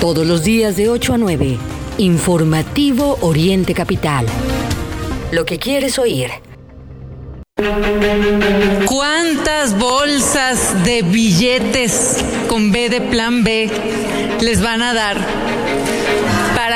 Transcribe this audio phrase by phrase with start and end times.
[0.00, 1.58] Todos los días de 8 a 9.
[1.98, 4.26] Informativo Oriente Capital.
[5.32, 6.30] Lo que quieres oír.
[8.86, 12.16] ¿Cuántas bolsas de billetes
[12.48, 13.68] con B de plan B
[14.40, 15.16] les van a dar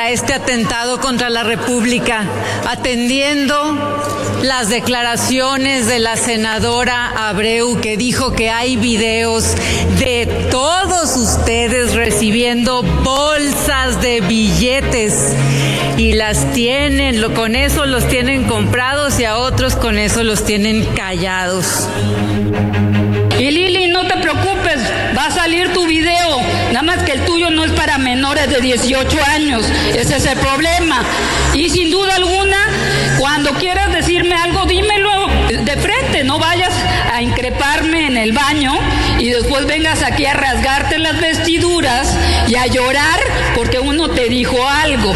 [0.09, 2.25] este atentado contra la República,
[2.67, 4.01] atendiendo
[4.43, 9.55] las declaraciones de la senadora Abreu que dijo que hay videos
[9.99, 15.33] de todos ustedes recibiendo bolsas de billetes
[15.97, 20.83] y las tienen, con eso los tienen comprados y a otros con eso los tienen
[20.95, 21.87] callados.
[23.39, 24.79] Y Lili, no te preocupes,
[25.17, 26.32] va a salir tu video,
[26.83, 29.65] más que el tuyo no es para menores de 18 años,
[29.95, 31.03] ese es el problema.
[31.53, 32.57] Y sin duda alguna,
[33.19, 36.73] cuando quieras decirme algo, dímelo de frente, no vayas
[37.11, 38.73] a increparme en el baño
[39.19, 43.19] y después vengas aquí a rasgarte las vestiduras y a llorar
[43.55, 45.13] porque uno te dijo algo.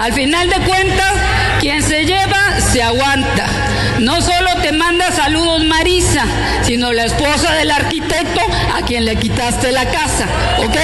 [0.00, 1.12] Al final de cuentas,
[1.60, 3.67] quien se lleva, se aguanta.
[4.00, 6.22] No solo te manda saludos Marisa,
[6.62, 8.40] sino la esposa del arquitecto
[8.76, 10.26] a quien le quitaste la casa,
[10.58, 10.76] ¿ok?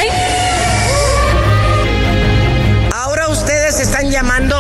[2.93, 4.57] Ahora ustedes están llamando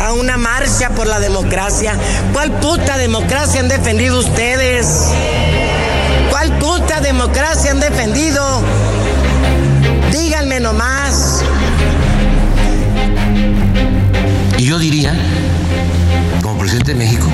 [0.00, 1.92] a una marcha por la democracia.
[2.32, 5.08] ¿Cuál puta democracia han defendido ustedes?
[6.30, 8.62] ¿Cuál puta democracia han defendido?
[10.10, 11.44] Díganme nomás.
[14.56, 15.14] Y yo diría,
[16.42, 17.28] como presidente de México,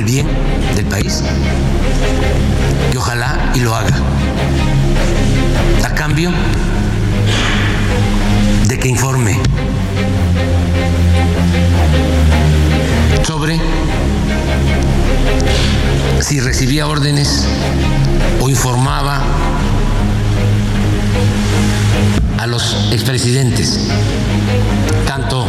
[0.00, 0.26] el bien
[0.76, 1.22] del país,
[2.90, 3.94] y ojalá y lo haga,
[5.84, 6.32] a cambio
[8.66, 9.38] de que informe
[13.22, 13.60] sobre
[16.20, 17.44] si recibía órdenes
[18.40, 19.20] o informaba
[22.38, 23.88] a los expresidentes,
[25.06, 25.46] tanto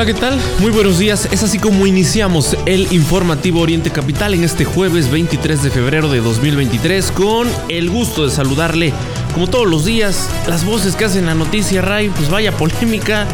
[0.00, 0.40] Hola, ¿qué tal?
[0.60, 1.28] Muy buenos días.
[1.30, 6.22] Es así como iniciamos el informativo Oriente Capital en este jueves 23 de febrero de
[6.22, 8.94] 2023 con el gusto de saludarle
[9.34, 13.26] como todos los días las voces que hacen la noticia Ray, pues vaya polémica,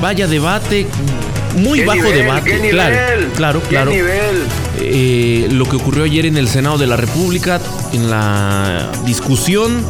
[0.00, 0.86] vaya debate,
[1.56, 2.18] muy ¿Qué bajo nivel?
[2.18, 3.28] debate, ¿Qué claro, nivel?
[3.32, 3.90] claro, ¿Qué claro.
[3.90, 4.36] nivel?
[4.78, 7.60] Eh, lo que ocurrió ayer en el Senado de la República,
[7.92, 9.84] en la discusión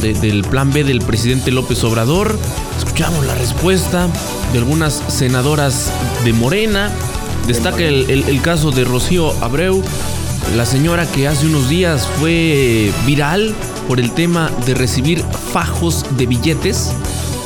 [0.00, 2.38] de- del plan B del presidente López Obrador.
[2.78, 4.06] Escuchamos la respuesta
[4.52, 5.90] de algunas senadoras
[6.24, 6.90] de Morena.
[7.46, 9.82] Destaca el, el- el caso de Rocío Abreu,
[10.56, 13.54] la señora que hace unos días fue viral
[13.88, 16.92] por el tema de recibir fajos de billetes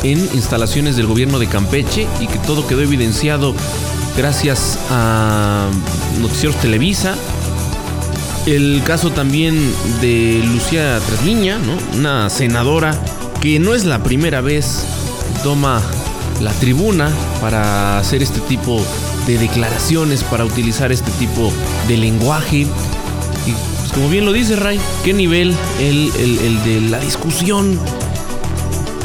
[0.02, 3.54] en instalaciones del gobierno de Campeche y que todo quedó evidenciado
[4.16, 5.68] gracias a
[6.20, 7.14] Noticieros Televisa.
[8.46, 11.98] El caso también de Lucía Trasmiña, ¿no?
[11.98, 12.98] una senadora
[13.40, 14.84] que no es la primera vez
[15.34, 15.82] que toma
[16.40, 17.10] la tribuna
[17.40, 18.80] para hacer este tipo
[19.26, 21.52] de declaraciones, para utilizar este tipo
[21.88, 22.58] de lenguaje.
[22.60, 22.66] Y
[23.80, 27.78] pues, como bien lo dice Ray, ¿qué nivel el, el- de la discusión?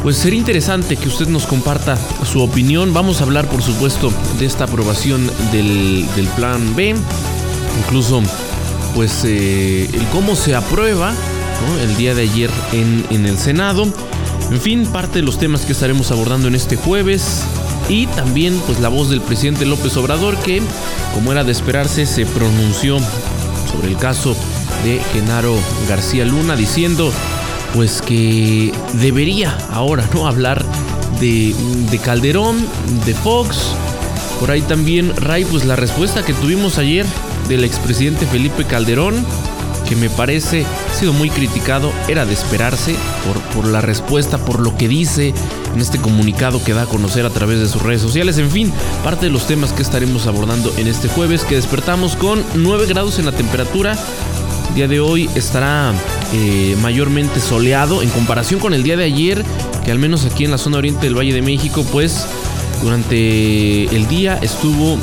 [0.03, 2.91] Pues sería interesante que usted nos comparta su opinión.
[2.93, 6.95] Vamos a hablar, por supuesto, de esta aprobación del, del plan B.
[7.85, 8.21] Incluso,
[8.95, 11.13] pues, eh, el cómo se aprueba
[11.83, 13.85] el día de ayer en, en el Senado.
[14.51, 17.43] En fin, parte de los temas que estaremos abordando en este jueves.
[17.87, 20.61] Y también, pues, la voz del presidente López Obrador, que,
[21.13, 22.99] como era de esperarse, se pronunció
[23.71, 24.35] sobre el caso
[24.83, 25.55] de Genaro
[25.87, 27.11] García Luna, diciendo
[27.73, 30.65] pues que debería ahora no hablar
[31.19, 31.55] de,
[31.89, 32.67] de Calderón,
[33.05, 33.57] de Fox.
[34.39, 37.05] Por ahí también, Ray, pues la respuesta que tuvimos ayer
[37.47, 39.25] del expresidente Felipe Calderón,
[39.91, 42.95] que me parece ha sido muy criticado, era de esperarse
[43.27, 45.33] por, por la respuesta, por lo que dice
[45.75, 48.37] en este comunicado que da a conocer a través de sus redes sociales.
[48.37, 48.71] En fin,
[49.03, 53.19] parte de los temas que estaremos abordando en este jueves, que despertamos con 9 grados
[53.19, 53.97] en la temperatura.
[54.69, 55.91] El día de hoy estará
[56.31, 59.43] eh, mayormente soleado en comparación con el día de ayer,
[59.83, 62.25] que al menos aquí en la zona oriente del Valle de México, pues
[62.81, 64.97] durante el día estuvo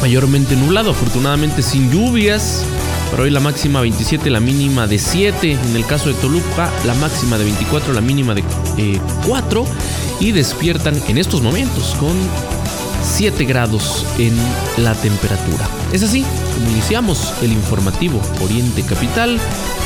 [0.00, 2.64] mayormente nublado, afortunadamente sin lluvias.
[3.14, 5.52] Para hoy la máxima 27, la mínima de 7.
[5.52, 8.42] En el caso de Toluca, la máxima de 24, la mínima de
[8.76, 9.64] eh, 4.
[10.18, 12.10] Y despiertan en estos momentos con
[13.04, 14.36] 7 grados en
[14.78, 15.64] la temperatura.
[15.92, 16.26] Es así
[16.56, 19.38] como iniciamos el informativo Oriente Capital,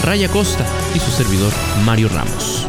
[0.07, 0.65] Raya Costa
[0.95, 1.53] y su servidor
[1.85, 2.67] Mario Ramos.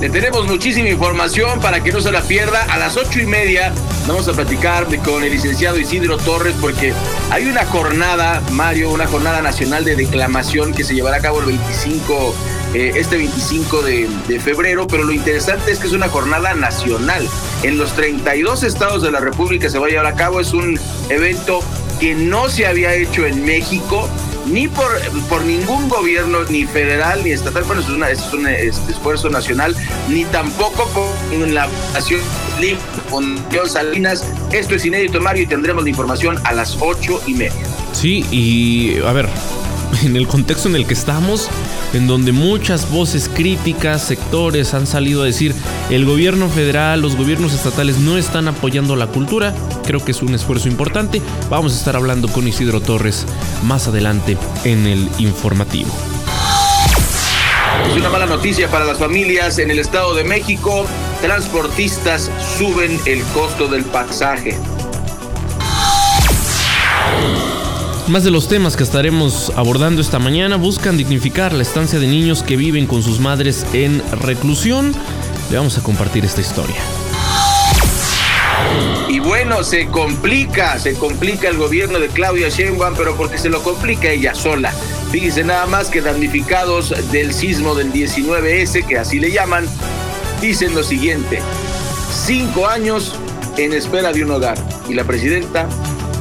[0.00, 2.64] Le tenemos muchísima información para que no se la pierda.
[2.64, 3.72] A las ocho y media
[4.08, 6.94] vamos a platicar con el licenciado Isidro Torres porque
[7.30, 11.46] hay una jornada, Mario, una jornada nacional de declamación que se llevará a cabo el
[11.46, 12.34] 25,
[12.74, 17.28] eh, este 25 de, febrero, pero lo interesante es que es una jornada nacional.
[17.62, 20.80] En los 32 estados de la República se va a llevar a cabo, es un
[21.10, 21.60] evento
[22.00, 24.08] que no se había hecho en México
[24.46, 24.88] ni por,
[25.28, 29.76] por ningún gobierno, ni federal, ni estatal, bueno, es, una, es un este, esfuerzo nacional,
[30.08, 32.20] ni tampoco por la Nación
[33.10, 34.24] con Dios Salinas.
[34.52, 37.62] Esto es inédito, Mario, y tendremos la información a las ocho y media.
[37.92, 39.28] Sí, y a ver,
[40.04, 41.48] en el contexto en el que estamos,
[41.92, 45.54] en donde muchas voces críticas, sectores han salido a decir
[45.90, 49.54] el gobierno federal, los gobiernos estatales no están apoyando la cultura.
[49.86, 51.22] Creo que es un esfuerzo importante.
[51.48, 53.24] Vamos a estar hablando con Isidro Torres
[53.62, 55.90] más adelante en el informativo.
[57.88, 60.86] Es una mala noticia para las familias en el Estado de México.
[61.20, 64.56] Transportistas suben el costo del pasaje.
[68.06, 72.44] Más de los temas que estaremos abordando esta mañana buscan dignificar la estancia de niños
[72.44, 74.94] que viven con sus madres en reclusión.
[75.50, 76.76] Le vamos a compartir esta historia.
[79.08, 83.62] Y bueno, se complica, se complica el gobierno de Claudia Sheinbaum, pero porque se lo
[83.64, 84.72] complica ella sola.
[85.10, 89.66] Fíjense nada más que damnificados del sismo del 19S, que así le llaman,
[90.40, 91.40] dicen lo siguiente:
[92.26, 93.14] cinco años
[93.56, 94.58] en espera de un hogar.
[94.88, 95.68] Y la presidenta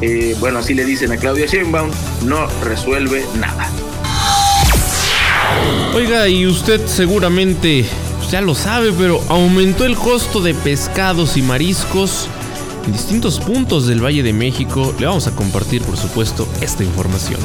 [0.02, 1.90] eh, bueno, así le dicen a Claudia Sheinbaum,
[2.26, 3.70] no resuelve nada.
[5.96, 7.86] Oiga, y usted seguramente
[8.30, 12.28] ya lo sabe, pero aumentó el costo de pescados y mariscos
[12.86, 14.94] en distintos puntos del Valle de México.
[15.00, 17.40] Le vamos a compartir, por supuesto, esta información.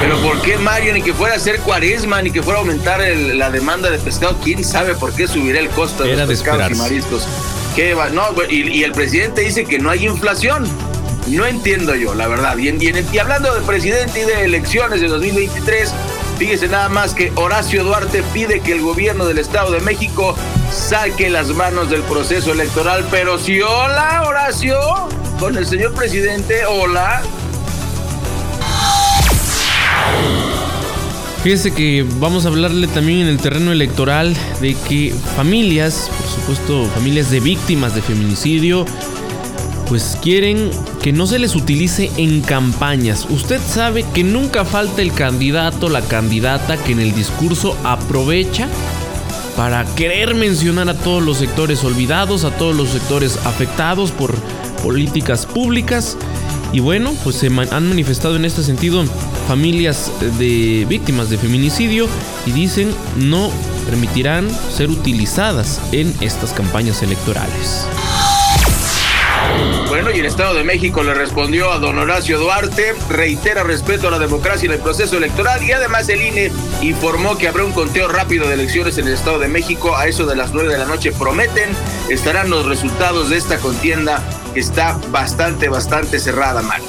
[0.00, 0.94] Pero ¿por qué Mario?
[0.94, 4.38] Ni que fuera a ser cuaresma, ni que fuera a aumentar la demanda de pescado.
[4.42, 7.28] ¿Quién sabe por qué subirá el costo de los pescados y mariscos?
[8.12, 10.66] No, y, el presidente dice que no hay inflación.
[11.28, 12.56] No entiendo yo, la verdad.
[12.56, 15.92] Y, y, hablando del presidente y de elecciones de 2023,
[16.38, 20.34] fíjese nada más que Horacio Duarte pide que el gobierno del Estado de México
[20.72, 23.06] saque las manos del proceso electoral.
[23.10, 24.78] Pero si hola, Horacio,
[25.38, 27.22] con el señor presidente, hola.
[31.42, 36.84] Fíjese que vamos a hablarle también en el terreno electoral de que familias, por supuesto
[36.94, 38.84] familias de víctimas de feminicidio,
[39.88, 40.70] pues quieren
[41.02, 43.26] que no se les utilice en campañas.
[43.30, 48.68] Usted sabe que nunca falta el candidato, la candidata que en el discurso aprovecha
[49.56, 54.34] para querer mencionar a todos los sectores olvidados, a todos los sectores afectados por
[54.82, 56.18] políticas públicas.
[56.72, 59.04] Y bueno, pues se han manifestado en este sentido
[59.46, 62.08] familias de víctimas de feminicidio
[62.46, 63.50] y dicen no
[63.86, 67.86] permitirán ser utilizadas en estas campañas electorales.
[69.88, 74.12] Bueno, y el Estado de México le respondió a don Horacio Duarte, reitera respeto a
[74.12, 78.06] la democracia en el proceso electoral y además el INE informó que habrá un conteo
[78.06, 80.86] rápido de elecciones en el Estado de México a eso de las 9 de la
[80.86, 81.10] noche.
[81.10, 81.70] Prometen
[82.08, 84.22] estarán los resultados de esta contienda
[84.54, 86.80] que está bastante, bastante cerrada, mal.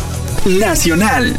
[0.45, 1.36] Nacional.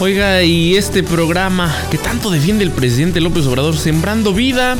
[0.00, 4.76] Oiga, y este programa que tanto defiende el presidente López Obrador, Sembrando Vida,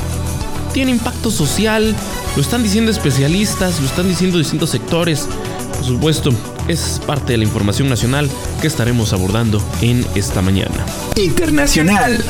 [0.73, 1.95] tiene impacto social,
[2.35, 5.29] lo están diciendo especialistas, lo están diciendo distintos sectores.
[5.77, 6.31] Por supuesto,
[6.67, 8.29] es parte de la información nacional
[8.61, 10.85] que estaremos abordando en esta mañana.
[11.17, 12.23] Internacional.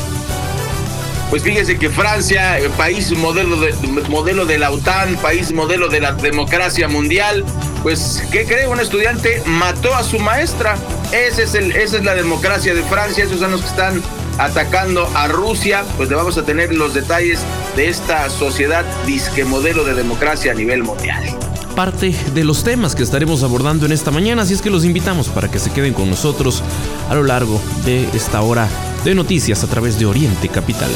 [1.31, 3.73] Pues fíjese que Francia, país modelo de,
[4.09, 7.45] modelo de la OTAN, país modelo de la democracia mundial,
[7.83, 8.67] pues, ¿qué cree?
[8.67, 10.76] Un estudiante mató a su maestra.
[11.12, 14.02] Esa es la democracia de Francia, esos son los que están
[14.38, 15.84] atacando a Rusia.
[15.96, 17.40] Pues le vamos a tener los detalles
[17.76, 21.25] de esta sociedad disque modelo de democracia a nivel mundial
[21.75, 25.28] parte de los temas que estaremos abordando en esta mañana, así es que los invitamos
[25.28, 26.62] para que se queden con nosotros
[27.11, 28.68] a lo largo de esta hora
[29.04, 30.90] de noticias a través de Oriente Capital.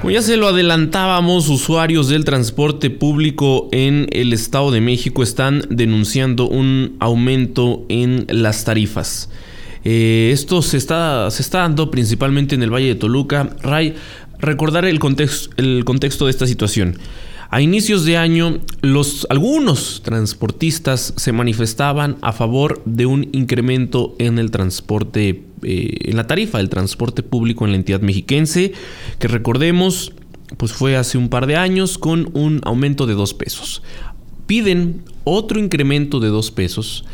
[0.00, 5.62] Como ya se lo adelantábamos, usuarios del transporte público en el Estado de México están
[5.68, 9.28] denunciando un aumento en las tarifas.
[9.84, 13.50] Eh, esto se está, se está dando principalmente en el Valle de Toluca.
[13.62, 13.94] Ray,
[14.38, 16.96] recordar el contexto, el contexto de esta situación.
[17.52, 24.38] A inicios de año, los, algunos transportistas se manifestaban a favor de un incremento en
[24.38, 28.72] el transporte, eh, en la tarifa del transporte público en la entidad mexiquense,
[29.18, 30.12] que recordemos
[30.58, 33.82] pues fue hace un par de años con un aumento de dos pesos.
[34.46, 37.04] Piden otro incremento de dos pesos.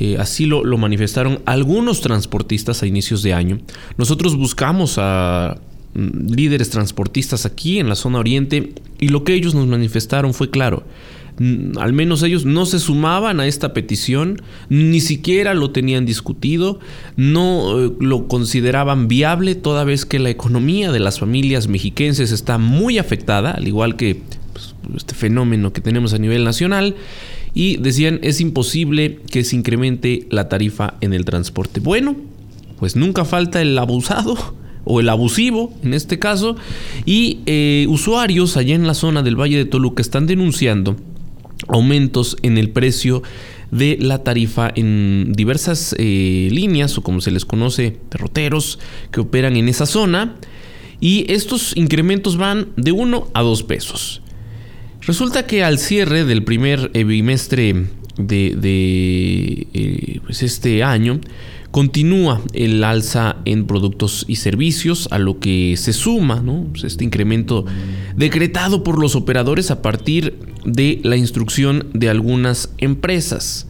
[0.00, 3.60] Eh, así lo, lo manifestaron algunos transportistas a inicios de año.
[3.96, 5.60] Nosotros buscamos a
[5.94, 10.84] líderes transportistas aquí en la zona oriente y lo que ellos nos manifestaron fue claro
[11.80, 16.78] al menos ellos no se sumaban a esta petición, ni siquiera lo tenían discutido,
[17.16, 22.58] no eh, lo consideraban viable toda vez que la economía de las familias mexiquenses está
[22.58, 24.22] muy afectada, al igual que
[24.52, 26.94] pues, este fenómeno que tenemos a nivel nacional,
[27.52, 31.80] y decían es imposible que se incremente la tarifa en el transporte.
[31.80, 32.16] Bueno,
[32.78, 36.56] pues nunca falta el abusado o el abusivo en este caso,
[37.04, 40.96] y eh, usuarios allá en la zona del Valle de Toluca están denunciando
[41.68, 43.22] aumentos en el precio
[43.70, 48.78] de la tarifa en diversas eh, líneas o como se les conoce, derroteros
[49.10, 50.36] que operan en esa zona.
[51.00, 54.22] Y estos incrementos van de 1 a 2 pesos.
[55.02, 61.20] Resulta que al cierre del primer bimestre de, eh, pues este año,
[61.74, 66.40] Continúa el alza en productos y servicios, a lo que se suma
[66.70, 67.64] pues este incremento
[68.16, 73.66] decretado por los operadores a partir de la instrucción de algunas empresas.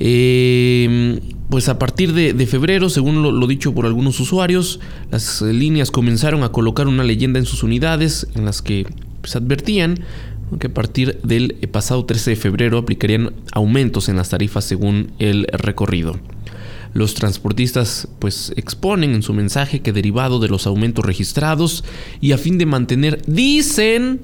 [0.00, 4.80] Em, pues a partir de, febrero, según lo, dicho por algunos usuarios,
[5.12, 9.36] las líneas comenzaron a colocar una leyenda en sus unidades en las que se pues,
[9.36, 10.00] advertían
[10.58, 15.46] que a partir del pasado 13 de febrero aplicarían aumentos en las tarifas según el
[15.52, 16.18] recorrido.
[16.92, 21.84] Los transportistas pues exponen en su mensaje que derivado de los aumentos registrados
[22.20, 24.22] y a fin de mantener, dicen,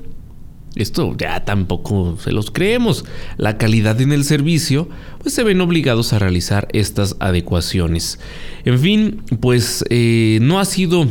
[0.74, 3.04] esto ya tampoco se los creemos,
[3.38, 4.88] la calidad en el servicio,
[5.22, 8.18] pues se ven obligados a realizar estas adecuaciones.
[8.64, 11.06] En fin, pues eh, no ha sido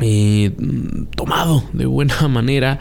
[0.00, 0.52] eh,
[1.14, 2.80] tomado de buena manera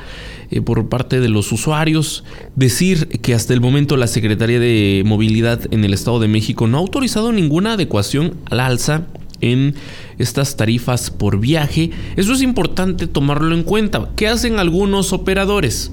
[0.52, 2.24] eh, por parte de los usuarios.
[2.56, 6.78] Decir que hasta el momento la Secretaría de Movilidad en el Estado de México no
[6.78, 9.08] ha autorizado ninguna adecuación al alza
[9.42, 9.75] en
[10.18, 11.92] estas tarifas por viaje.
[12.16, 14.10] Eso es importante tomarlo en cuenta.
[14.16, 15.92] ¿Qué hacen algunos operadores?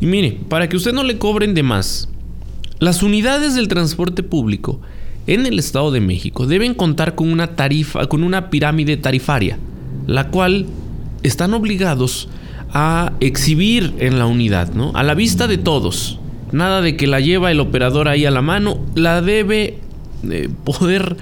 [0.00, 2.08] Y mire, para que usted no le cobren de más,
[2.78, 4.80] las unidades del transporte público
[5.26, 9.58] en el Estado de México deben contar con una tarifa, con una pirámide tarifaria,
[10.06, 10.66] la cual
[11.22, 12.28] están obligados
[12.72, 14.92] a exhibir en la unidad, ¿no?
[14.94, 16.18] A la vista de todos.
[16.52, 19.78] Nada de que la lleva el operador ahí a la mano, la debe
[20.30, 21.16] eh, poder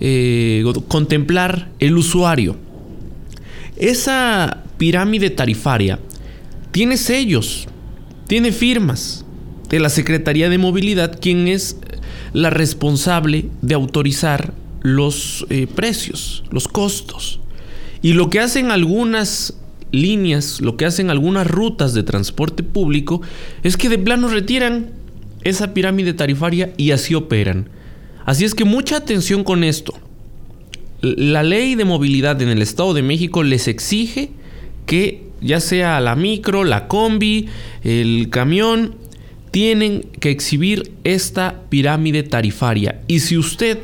[0.00, 2.56] eh, contemplar el usuario.
[3.76, 5.98] Esa pirámide tarifaria
[6.70, 7.66] tiene sellos,
[8.26, 9.24] tiene firmas
[9.68, 11.78] de la Secretaría de Movilidad, quien es
[12.32, 17.40] la responsable de autorizar los eh, precios, los costos.
[18.00, 19.54] Y lo que hacen algunas
[19.92, 23.22] líneas, lo que hacen algunas rutas de transporte público
[23.62, 24.90] es que de plano retiran
[25.44, 27.68] esa pirámide tarifaria y así operan.
[28.24, 29.94] Así es que mucha atención con esto.
[31.00, 34.30] La ley de movilidad en el Estado de México les exige
[34.84, 37.46] que ya sea la micro, la combi,
[37.84, 38.96] el camión,
[39.50, 43.00] tienen que exhibir esta pirámide tarifaria.
[43.06, 43.78] Y si usted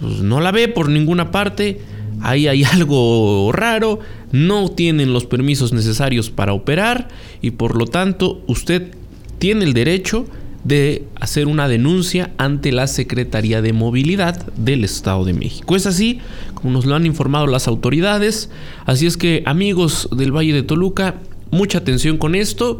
[0.00, 1.80] pues, no la ve por ninguna parte,
[2.20, 4.00] ahí hay algo raro,
[4.32, 7.08] no tienen los permisos necesarios para operar
[7.40, 8.94] y por lo tanto usted
[9.38, 10.26] tiene el derecho
[10.64, 15.74] de hacer una denuncia ante la Secretaría de Movilidad del Estado de México.
[15.74, 16.20] Es así
[16.54, 18.50] como nos lo han informado las autoridades,
[18.84, 21.16] así es que amigos del Valle de Toluca,
[21.50, 22.78] mucha atención con esto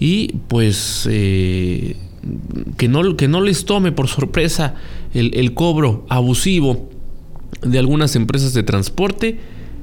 [0.00, 1.96] y pues eh,
[2.76, 4.74] que, no, que no les tome por sorpresa
[5.14, 6.90] el cobro abusivo
[7.62, 9.38] de algunas empresas de transporte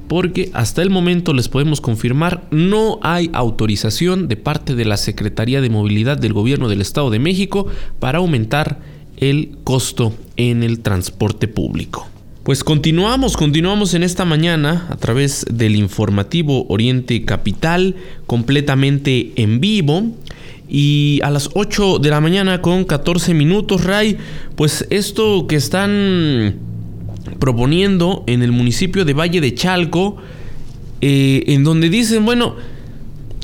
[0.08, 5.60] porque hasta el momento les podemos confirmar no hay autorización de parte de la Secretaría
[5.60, 7.66] de Movilidad del Gobierno del Estado de México
[8.00, 8.80] para aumentar
[9.16, 12.08] el costo en el transporte público.
[12.42, 17.96] Pues continuamos, continuamos en esta mañana a través del informativo Oriente Capital
[18.26, 20.02] completamente en vivo.
[20.68, 24.18] Y a las 8 de la mañana con 14 minutos, Ray,
[24.56, 26.73] pues esto que están
[27.38, 30.16] proponiendo en el municipio de Valle de Chalco,
[31.00, 32.56] eh, en donde dicen, bueno,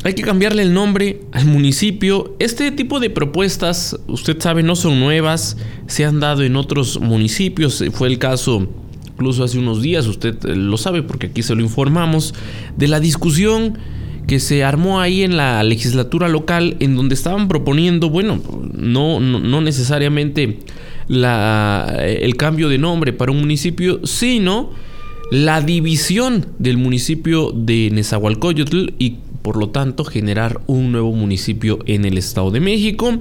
[0.03, 2.35] hay que cambiarle el nombre al municipio.
[2.39, 7.85] Este tipo de propuestas, usted sabe, no son nuevas, se han dado en otros municipios.
[7.93, 8.67] Fue el caso,
[9.07, 12.35] incluso hace unos días, usted lo sabe porque aquí se lo informamos,
[12.77, 13.79] de la discusión
[14.27, 18.41] que se armó ahí en la legislatura local, en donde estaban proponiendo, bueno,
[18.73, 20.61] no, no, no necesariamente
[21.11, 24.71] el cambio de nombre para un municipio, sino
[25.31, 32.05] la división del municipio de Nezahualcóyotl y por lo tanto, generar un nuevo municipio en
[32.05, 33.19] el Estado de México.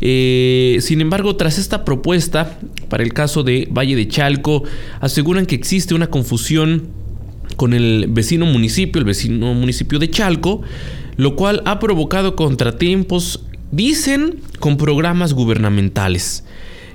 [0.00, 4.64] Eh, sin embargo, tras esta propuesta, para el caso de Valle de Chalco,
[5.00, 6.88] aseguran que existe una confusión
[7.56, 10.60] con el vecino municipio, el vecino municipio de Chalco,
[11.16, 13.42] lo cual ha provocado contratiempos,
[13.72, 16.44] dicen, con programas gubernamentales.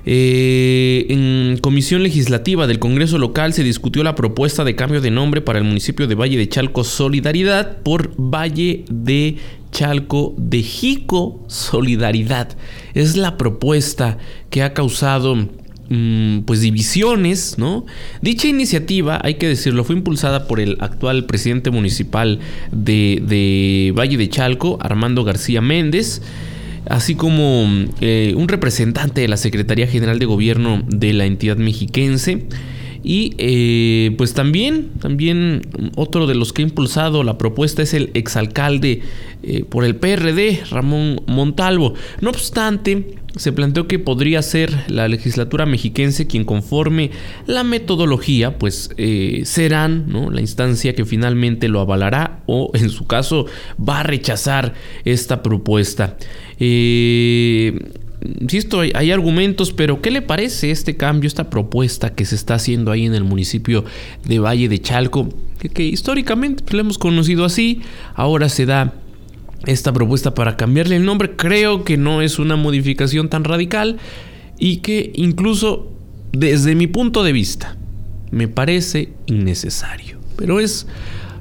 [0.04, 5.40] Eh, en comisión legislativa del Congreso local se discutió la propuesta de cambio de nombre
[5.40, 9.36] para el municipio de Valle de Chalco Solidaridad por Valle de
[9.70, 12.56] Chalco de Jico Solidaridad.
[12.94, 14.18] Es la propuesta
[14.50, 15.36] que ha causado
[15.88, 17.86] mm, pues divisiones, ¿no?
[18.20, 22.40] Dicha iniciativa, hay que decirlo, fue impulsada por el actual presidente municipal
[22.72, 26.22] de, de Valle de Chalco, Armando García Méndez
[26.88, 27.66] así como
[28.00, 32.46] eh, un representante de la Secretaría General de Gobierno de la entidad mexiquense.
[33.04, 35.62] Y eh, pues también, también
[35.96, 39.02] otro de los que ha impulsado la propuesta es el exalcalde
[39.42, 41.94] eh, por el PRD, Ramón Montalvo.
[42.20, 47.10] No obstante, se planteó que podría ser la legislatura mexiquense quien conforme
[47.46, 48.90] la metodología, pues
[49.44, 53.46] serán la instancia que finalmente lo avalará o en su caso
[53.76, 54.74] va a rechazar
[55.04, 56.16] esta propuesta.
[56.64, 57.76] Eh,
[58.40, 62.92] insisto, hay, argumentos, pero ¿qué le parece este cambio, esta propuesta que se está haciendo
[62.92, 63.84] ahí en el municipio
[64.24, 65.28] de Valle de Chalco?
[65.58, 67.80] Que, históricamente pues, lo hemos conocido así,
[68.14, 68.94] ahora se da
[69.66, 71.32] esta propuesta para cambiarle el nombre.
[71.34, 73.98] Creo que no es una modificación tan radical
[74.56, 75.90] y que incluso
[76.30, 77.76] desde mi punto de vista
[78.30, 80.20] me parece innecesario.
[80.36, 80.86] Pero es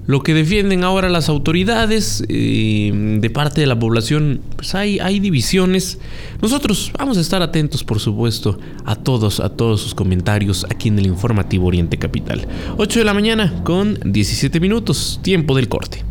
[0.07, 5.19] lo que defienden ahora las autoridades eh, de parte de la población, pues hay, hay
[5.19, 5.99] divisiones.
[6.41, 10.99] Nosotros vamos a estar atentos, por supuesto, a todos, a todos sus comentarios aquí en
[10.99, 12.47] el informativo Oriente Capital.
[12.77, 16.10] 8 de la mañana con 17 minutos, tiempo del corte.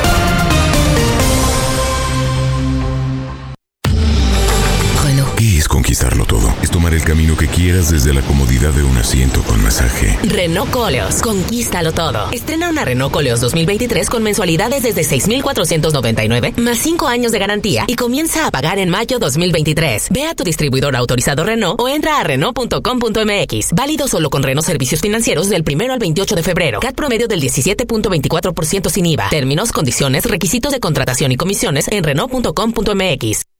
[6.61, 10.17] Es tomar el camino que quieras desde la comodidad de un asiento con masaje.
[10.23, 12.31] Renault Coleos, conquístalo todo.
[12.31, 17.95] Estrena una Renault Coleos 2023 con mensualidades desde 6,499 más 5 años de garantía y
[17.95, 20.07] comienza a pagar en mayo 2023.
[20.09, 23.69] Ve a tu distribuidor autorizado Renault o entra a Renault.com.mx.
[23.73, 26.79] Válido solo con Renault Servicios Financieros del 1 al 28 de febrero.
[26.79, 29.29] CAT promedio del 17.24% sin IVA.
[29.29, 33.50] Términos, condiciones, requisitos de contratación y comisiones en Renault.com.mx.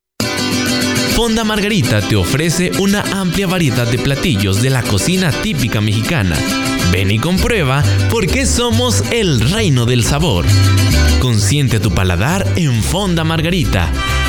[1.22, 6.36] Fonda Margarita te ofrece una amplia variedad de platillos de la cocina típica mexicana.
[6.92, 10.48] Ven y comprueba por qué somos el reino del sabor.
[11.20, 13.92] Consiente tu paladar en Fonda Margarita.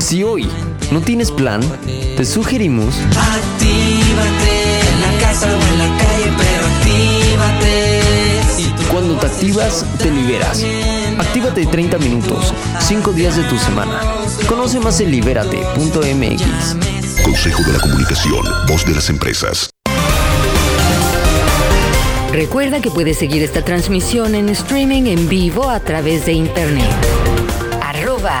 [0.00, 0.48] Si hoy
[0.90, 1.60] no tienes plan,
[2.16, 2.96] te sugerimos.
[2.98, 8.00] Actívate en la casa o en la calle, pero actívate.
[8.90, 10.64] Cuando te activas, te liberas.
[11.18, 14.00] Actívate 30 minutos, 5 días de tu semana.
[14.48, 16.42] Conoce más en libérate.mx.
[17.22, 19.68] Consejo de la Comunicación, voz de las empresas.
[22.32, 26.88] Recuerda que puedes seguir esta transmisión en streaming en vivo a través de internet.
[27.82, 28.40] Arroba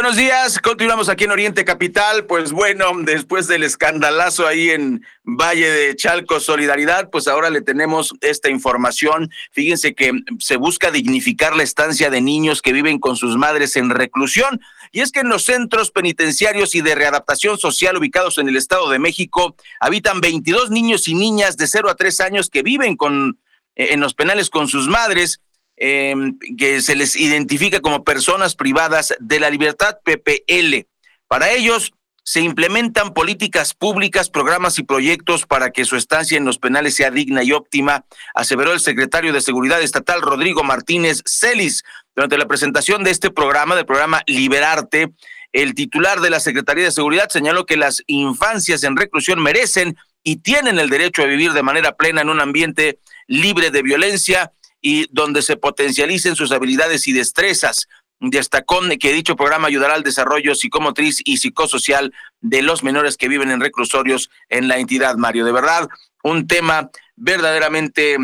[0.00, 2.24] Buenos días, continuamos aquí en Oriente Capital.
[2.24, 8.14] Pues bueno, después del escandalazo ahí en Valle de Chalco Solidaridad, pues ahora le tenemos
[8.22, 9.30] esta información.
[9.52, 13.90] Fíjense que se busca dignificar la estancia de niños que viven con sus madres en
[13.90, 14.62] reclusión.
[14.90, 18.88] Y es que en los centros penitenciarios y de readaptación social ubicados en el Estado
[18.88, 23.38] de México habitan 22 niños y niñas de 0 a 3 años que viven con,
[23.76, 25.42] eh, en los penales con sus madres
[25.82, 26.14] eh,
[26.58, 30.86] que se les identifica como personas privadas de la libertad PPL.
[31.26, 36.58] Para ellos se implementan políticas públicas, programas y proyectos para que su estancia en los
[36.58, 41.82] penales sea digna y óptima, aseveró el secretario de Seguridad Estatal Rodrigo Martínez Celis
[42.14, 45.14] Durante la presentación de este programa, del programa Liberarte,
[45.52, 50.36] el titular de la Secretaría de Seguridad señaló que las infancias en reclusión merecen y
[50.36, 55.06] tienen el derecho a vivir de manera plena en un ambiente libre de violencia y
[55.10, 57.88] donde se potencialicen sus habilidades y destrezas.
[58.20, 63.50] Destacó que dicho programa ayudará al desarrollo psicomotriz y psicosocial de los menores que viven
[63.50, 65.44] en reclusorios en la entidad, Mario.
[65.44, 65.88] De verdad,
[66.22, 68.16] un tema verdaderamente,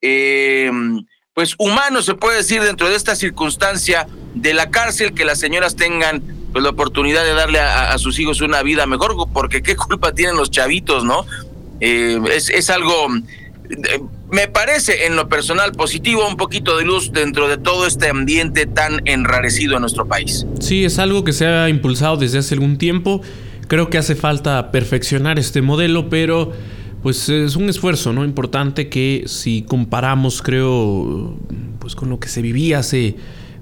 [0.00, 0.70] eh,
[1.34, 5.76] pues humano, se puede decir, dentro de esta circunstancia de la cárcel, que las señoras
[5.76, 6.22] tengan
[6.52, 10.36] pues, la oportunidad de darle a, sus hijos una vida mejor, porque qué culpa tienen
[10.36, 11.26] los chavitos, ¿no?
[11.80, 13.08] Eh, es, es algo
[14.34, 18.66] me parece en lo personal positivo un poquito de luz dentro de todo este ambiente
[18.66, 20.44] tan enrarecido en nuestro país.
[20.58, 23.22] Sí, es algo que se ha impulsado desde hace algún tiempo.
[23.68, 26.52] Creo que hace falta perfeccionar este modelo, pero
[27.00, 31.38] pues es un esfuerzo no importante que si comparamos creo
[31.78, 33.14] pues con lo que se vivía hace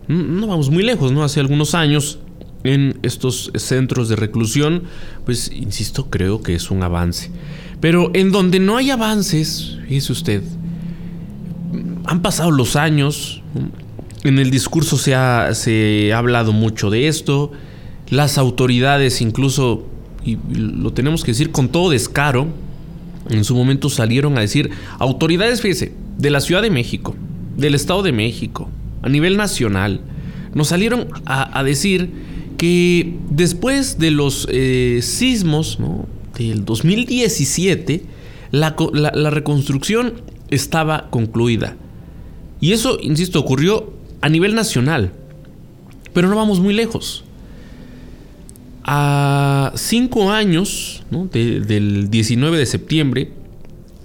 [0.08, 1.22] no vamos muy lejos, ¿no?
[1.22, 2.18] Hace algunos años
[2.64, 4.84] en estos centros de reclusión,
[5.24, 7.30] pues insisto, creo que es un avance.
[7.80, 10.42] Pero en donde no hay avances, fíjese usted,
[12.04, 13.42] han pasado los años,
[14.24, 15.50] en el discurso se ha,
[16.16, 17.52] hablado mucho de esto,
[18.10, 19.86] las autoridades incluso,
[20.24, 22.48] y lo tenemos que decir con todo descaro,
[23.30, 27.16] en su momento salieron a decir, autoridades, fíjese, de la Ciudad de México,
[27.56, 28.68] del Estado de México,
[29.02, 30.00] a nivel nacional,
[30.54, 32.10] nos salieron a, decir
[32.58, 35.78] que después de los eh, sismos,
[36.36, 38.04] del 2017,
[38.50, 40.14] la, la, reconstrucción
[40.52, 41.76] estaba concluida.
[42.60, 45.12] Y eso, insisto, ocurrió a nivel nacional.
[46.12, 47.24] Pero no vamos muy lejos.
[48.84, 53.32] A cinco años del 19 de septiembre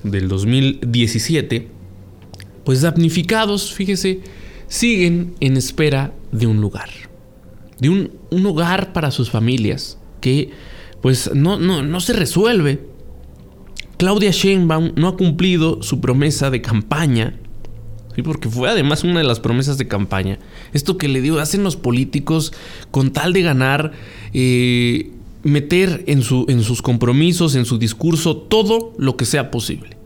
[0.04, 1.68] del 2017,
[2.64, 4.22] pues damnificados, fíjese,
[4.68, 6.90] siguen en espera de un lugar.
[7.80, 10.52] De un, un hogar para sus familias que
[11.02, 12.80] pues no, no, no se resuelve.
[13.98, 17.36] Claudia Sheinbaum no ha cumplido su promesa de campaña,
[18.16, 18.22] ¿sí?
[18.22, 20.40] porque fue además una de las promesas de campaña.
[20.74, 22.54] Esto que le dio, hacen los políticos
[22.92, 23.92] con tal de ganar,
[24.34, 25.12] eh,
[25.44, 29.98] meter en, su, en sus compromisos, en su discurso, todo lo que sea posible.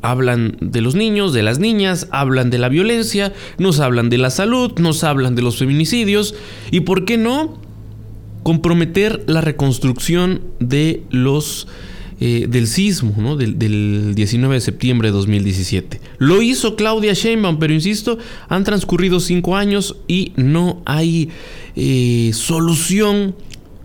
[0.00, 4.30] Hablan de los niños, de las niñas, hablan de la violencia, nos hablan de la
[4.30, 6.34] salud, nos hablan de los feminicidios
[6.70, 7.64] y, ¿por qué no?
[8.44, 11.66] comprometer la reconstrucción de los
[12.20, 13.36] eh, del sismo ¿no?
[13.36, 16.00] del, 19 de septiembre de 2017.
[16.18, 21.30] Lo hizo Claudia Sheinbaum, pero insisto, han transcurrido cinco años y no hay
[21.76, 23.34] eh, solución,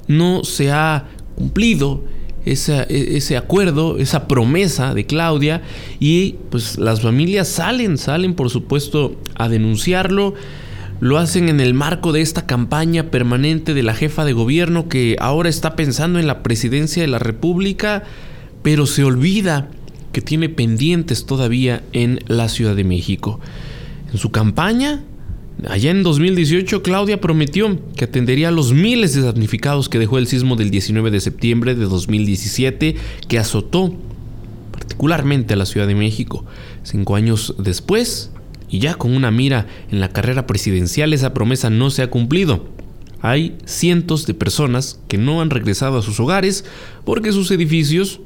[0.08, 2.04] no se ha cumplido
[2.46, 5.62] ese, ese acuerdo, esa promesa de Claudia
[6.00, 10.36] y pues las familias salen, salen por supuesto a denunciarlo.
[11.02, 15.16] Lo hacen en el marco de esta campaña permanente de la jefa de gobierno que
[15.20, 18.04] ahora está pensando en la presidencia de la República,
[18.64, 19.70] pero se olvida
[20.12, 23.40] que tiene pendientes todavía en la Ciudad de México.
[24.12, 25.02] En su campaña,
[25.70, 30.28] allá en 2018, Claudia prometió que atendería a los miles de damnificados que dejó el
[30.28, 32.96] sismo del 19 de septiembre de 2017
[33.28, 33.94] que azotó
[34.72, 36.44] particularmente a la Ciudad de México.
[36.84, 38.32] Cinco años después,
[38.70, 42.68] y ya con una mira en la carrera presidencial esa promesa no se ha cumplido.
[43.22, 46.64] Hay cientos de personas que no han regresado a sus hogares
[47.04, 48.22] porque sus edificios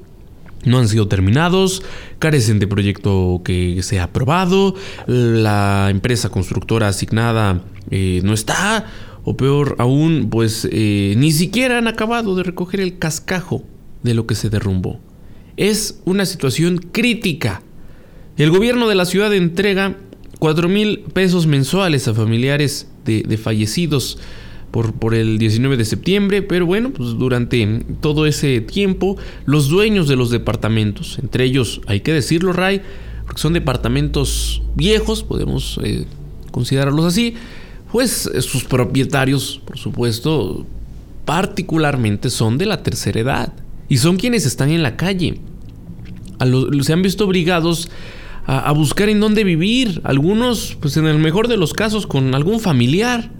[0.66, 1.84] no han sido terminados,
[2.20, 4.76] carecen de proyecto que se ha aprobado,
[5.08, 8.88] la empresa constructora asignada eh, no está,
[9.26, 13.64] o peor aún, pues eh, ni siquiera han acabado de recoger el cascajo
[14.04, 15.00] de lo que se derrumbó.
[15.58, 17.62] Es una situación crítica.
[18.38, 19.98] El gobierno de la ciudad entrega
[20.44, 24.18] 4 mil pesos mensuales a familiares de, fallecidos
[24.72, 27.66] por, el 19 de septiembre, pero bueno, pues durante
[28.02, 32.82] todo ese tiempo, los dueños de los departamentos, entre ellos, hay que decirlo, Ray,
[33.26, 36.08] porque son departamentos viejos, podemos eh,
[36.52, 37.36] considerarlos así,
[37.90, 40.66] pues sus propietarios, por supuesto,
[41.24, 43.54] particularmente son de la tercera edad
[43.88, 45.40] y son quienes están en la calle.
[46.82, 47.88] se han visto obligados
[48.46, 50.02] a, buscar en dónde vivir.
[50.04, 53.32] Algunos, pues en el mejor de los casos, con algún familiar.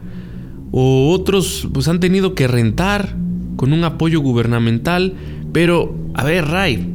[0.72, 3.16] O otros, pues han tenido que rentar
[3.58, 5.14] con un apoyo gubernamental.
[5.52, 6.94] Pero, a ver, Ray,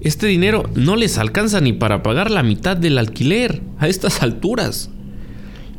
[0.00, 4.90] este dinero no les alcanza ni para pagar la mitad del alquiler a estas alturas.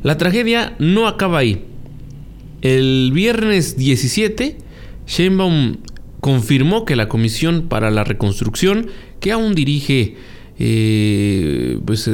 [0.03, 1.65] La tragedia no acaba ahí.
[2.61, 4.57] El viernes 17,
[5.05, 5.77] Sheinbaum
[6.21, 8.87] confirmó que la Comisión para la Reconstrucción,
[9.19, 10.15] que aún dirige
[10.59, 12.09] eh, pues,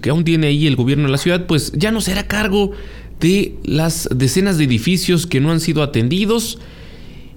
[0.00, 2.72] que aún tiene ahí el gobierno de la ciudad, pues ya no será cargo
[3.20, 6.58] de las decenas de edificios que no han sido atendidos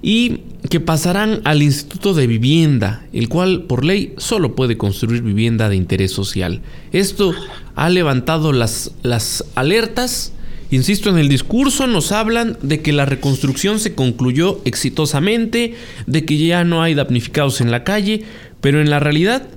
[0.01, 5.69] y que pasarán al Instituto de Vivienda, el cual por ley solo puede construir vivienda
[5.69, 6.61] de interés social.
[6.91, 7.33] Esto
[7.75, 10.33] ha levantado las, las alertas.
[10.71, 15.73] Insisto, en el discurso nos hablan de que la reconstrucción se concluyó exitosamente,
[16.05, 18.23] de que ya no hay damnificados en la calle,
[18.61, 19.47] pero en la realidad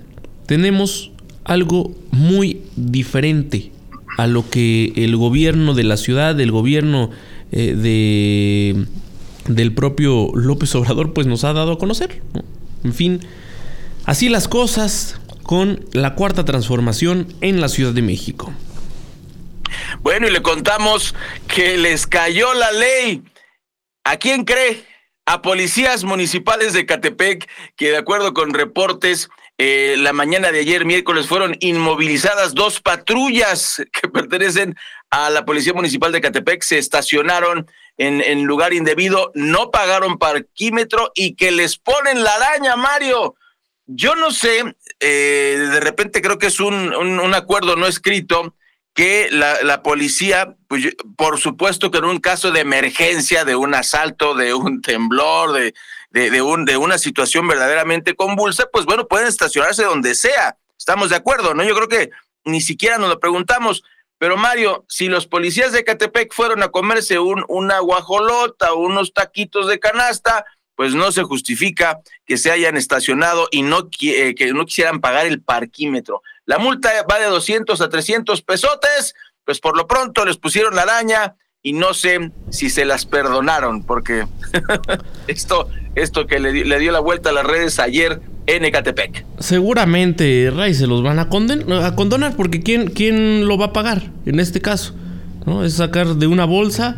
[0.52, 1.10] tenemos
[1.44, 3.72] algo muy diferente
[4.18, 7.08] a lo que el gobierno de la ciudad, el gobierno
[7.52, 8.86] eh, de
[9.46, 12.20] del propio López Obrador pues nos ha dado a conocer.
[12.84, 13.20] En fin,
[14.04, 18.52] así las cosas con la cuarta transformación en la Ciudad de México.
[20.00, 21.14] Bueno, y le contamos
[21.48, 23.22] que les cayó la ley.
[24.04, 24.84] ¿A quién cree?
[25.24, 30.84] A policías municipales de Catepec, que de acuerdo con reportes, eh, la mañana de ayer,
[30.84, 34.76] miércoles, fueron inmovilizadas dos patrullas que pertenecen
[35.10, 37.66] a la Policía Municipal de Catepec, se estacionaron
[37.98, 43.36] en, lugar indebido, no pagaron parquímetro y que les ponen la araña, Mario.
[43.86, 48.56] Yo no sé, eh, de repente creo que es un, acuerdo no escrito
[48.94, 53.74] que la, la, policía, pues, por supuesto que en un caso de emergencia, de un
[53.74, 55.74] asalto, de un temblor, de,
[56.12, 60.56] de, de, un, de una situación verdaderamente convulsa, pues bueno, pueden estacionarse donde sea.
[60.78, 61.64] Estamos de acuerdo, ¿no?
[61.64, 62.10] Yo creo que
[62.44, 63.82] ni siquiera nos lo preguntamos.
[64.18, 69.12] Pero Mario, si los policías de Catepec fueron a comerse un, una guajolota o unos
[69.12, 70.44] taquitos de canasta,
[70.76, 75.26] pues no se justifica que se hayan estacionado y no, eh, que no quisieran pagar
[75.26, 76.22] el parquímetro.
[76.44, 80.82] La multa va de 200 a 300 pesotes, pues por lo pronto les pusieron la
[80.82, 84.26] araña y no sé si se las perdonaron, porque
[85.26, 89.24] esto, esto que le, le dio la vuelta a las redes ayer en Ecatepec.
[89.38, 94.10] Seguramente, Ray, se los van a, a condonar porque ¿quién, ¿quién lo va a pagar
[94.26, 94.94] en este caso?
[95.46, 95.64] ¿No?
[95.64, 96.96] Es sacar de una bolsa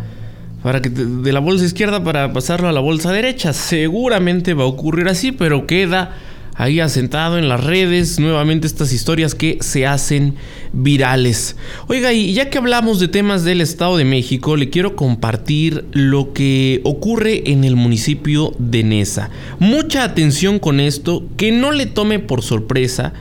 [0.62, 3.52] para que de la bolsa izquierda para pasarlo a la bolsa derecha.
[3.52, 6.16] Seguramente va a ocurrir así, pero queda
[6.54, 10.34] ahí asentado en las redes, nuevamente estas historias que se hacen
[10.72, 11.56] virales.
[11.88, 16.32] Oiga, y ya que hablamos de temas del Estado de México, le quiero compartir lo
[16.32, 19.30] que ocurre en el municipio de Nesa.
[19.58, 23.12] Mucha atención con esto, que no le tome por sorpresa.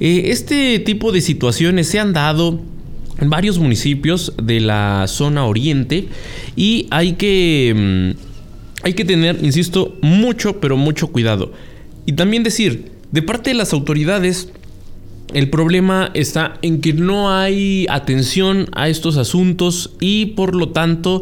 [0.00, 2.60] Eh, este tipo de situaciones se han dado
[3.20, 6.06] en varios municipios de la zona oriente
[6.56, 11.52] y hay que, mm, hay que tener, insisto, mucho, pero mucho cuidado.
[12.08, 14.48] Y también decir, de parte de las autoridades,
[15.34, 21.20] el problema está en que no hay atención a estos asuntos y por lo tanto,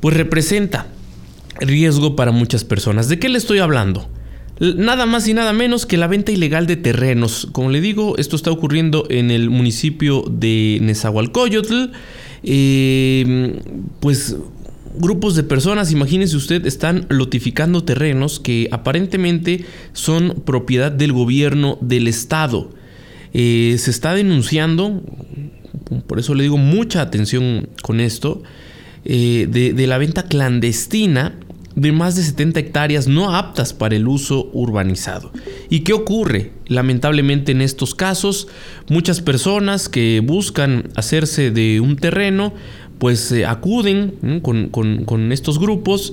[0.00, 0.86] pues representa
[1.60, 3.10] riesgo para muchas personas.
[3.10, 4.08] ¿De qué le estoy hablando?
[4.58, 7.46] Nada más y nada menos que la venta ilegal de terrenos.
[7.52, 11.90] Como le digo, esto está ocurriendo en el municipio de Nezahualcóyotl.
[12.42, 13.60] Eh,
[14.00, 14.34] pues
[14.98, 22.08] grupos de personas, imagínese usted, están lotificando terrenos que aparentemente son propiedad del gobierno del
[22.08, 22.70] estado.
[23.32, 25.02] Eh, se está denunciando,
[26.06, 28.42] por eso le digo mucha atención con esto,
[29.04, 31.38] eh, de, de la venta clandestina
[31.76, 35.30] de más de 70 hectáreas no aptas para el uso urbanizado.
[35.68, 36.52] ¿Y qué ocurre?
[36.66, 38.48] Lamentablemente en estos casos,
[38.88, 42.54] muchas personas que buscan hacerse de un terreno
[42.98, 46.12] pues eh, acuden con, estos grupos,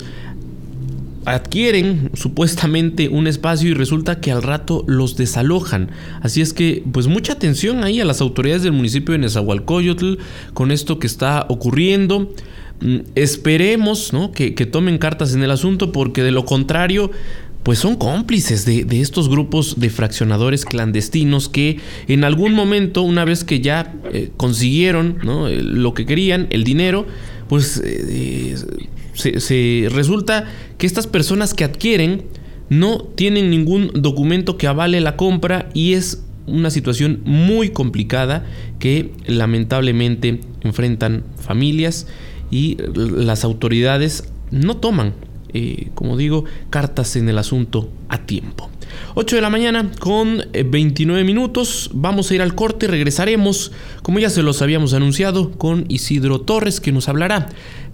[1.24, 5.90] adquieren supuestamente un espacio y resulta que al rato los desalojan.
[6.20, 10.14] Así es que, pues mucha atención ahí a las autoridades del municipio de Nezahualcóyotl
[10.52, 12.32] con esto que está ocurriendo.
[12.80, 17.10] Mm, esperemos que, que tomen cartas en el asunto porque de lo contrario
[17.64, 23.42] pues son cómplices de, estos grupos de fraccionadores clandestinos que en algún momento, una vez
[23.42, 27.06] que ya eh, consiguieron eh, lo que querían, el dinero,
[27.48, 28.54] pues eh,
[29.14, 30.46] se, resulta
[30.76, 32.24] que estas personas que adquieren
[32.68, 38.44] no tienen ningún documento que avale la compra y es una situación muy complicada
[38.78, 42.08] que lamentablemente enfrentan familias
[42.50, 45.14] y las autoridades no toman
[45.54, 48.70] eh, como digo, cartas en el asunto a tiempo.
[49.14, 51.90] 8 de la mañana con 29 eh, minutos.
[51.94, 52.86] Vamos a ir al corte.
[52.86, 57.48] Regresaremos, como ya se los habíamos anunciado, con Isidro Torres, que nos hablará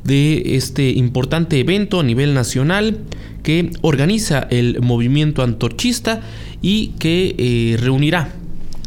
[0.05, 2.99] de este importante evento a nivel nacional
[3.43, 6.23] que organiza el movimiento antorchista
[6.63, 8.33] y que eh, reunirá,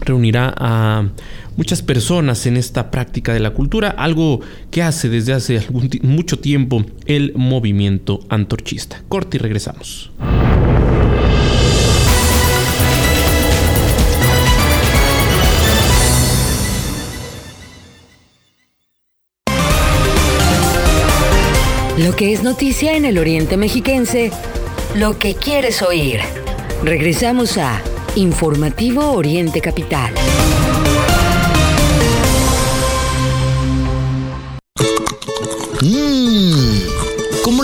[0.01, 1.09] reunirá a
[1.55, 5.61] muchas personas en esta práctica de la cultura, algo que hace desde hace
[6.01, 9.03] mucho tiempo el movimiento antorchista.
[9.07, 10.11] Corte y regresamos.
[21.97, 24.31] Lo que es noticia en el Oriente Mexiquense,
[24.95, 26.19] lo que quieres oír.
[26.83, 27.81] Regresamos a
[28.15, 30.11] Informativo Oriente Capital.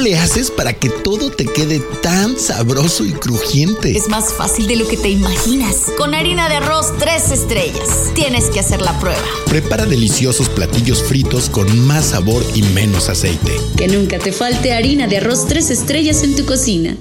[0.09, 3.95] Le haces para que todo te quede tan sabroso y crujiente?
[3.95, 5.91] Es más fácil de lo que te imaginas.
[5.99, 8.11] Con harina de arroz tres estrellas.
[8.15, 9.21] Tienes que hacer la prueba.
[9.45, 13.51] Prepara deliciosos platillos fritos con más sabor y menos aceite.
[13.77, 16.97] Que nunca te falte harina de arroz tres estrellas en tu cocina.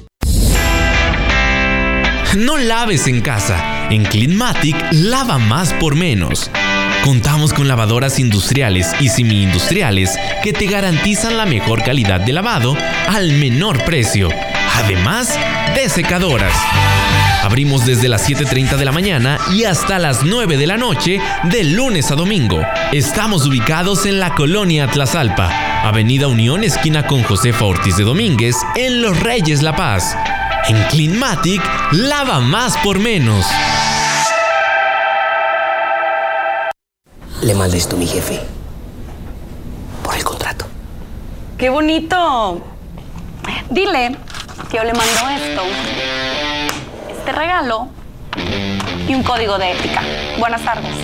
[2.37, 3.89] No laves en casa.
[3.91, 6.51] En Cleanmatic lava más por menos.
[7.09, 12.77] Contamos con lavadoras industriales y semi-industriales que te garantizan la mejor calidad de lavado
[13.09, 14.29] al menor precio,
[14.75, 15.39] además
[15.75, 16.53] de secadoras.
[17.43, 21.65] Abrimos desde las 7.30 de la mañana y hasta las 9 de la noche de
[21.65, 22.61] lunes a domingo.
[22.93, 25.49] Estamos ubicados en la colonia Tlazalpa,
[25.85, 30.15] Avenida Unión esquina con Josefa Ortiz de Domínguez en Los Reyes La Paz.
[30.69, 33.47] En Cleanmatic, lava más por menos.
[37.49, 38.39] Le mandé esto a mi jefe.
[40.03, 40.67] Por el contrato.
[41.57, 42.63] ¡Qué bonito!
[43.71, 44.19] Dile
[44.71, 45.63] que yo le mando esto,
[47.11, 47.89] este regalo
[49.09, 50.03] y un código de ética.
[50.39, 50.95] Buenas tardes.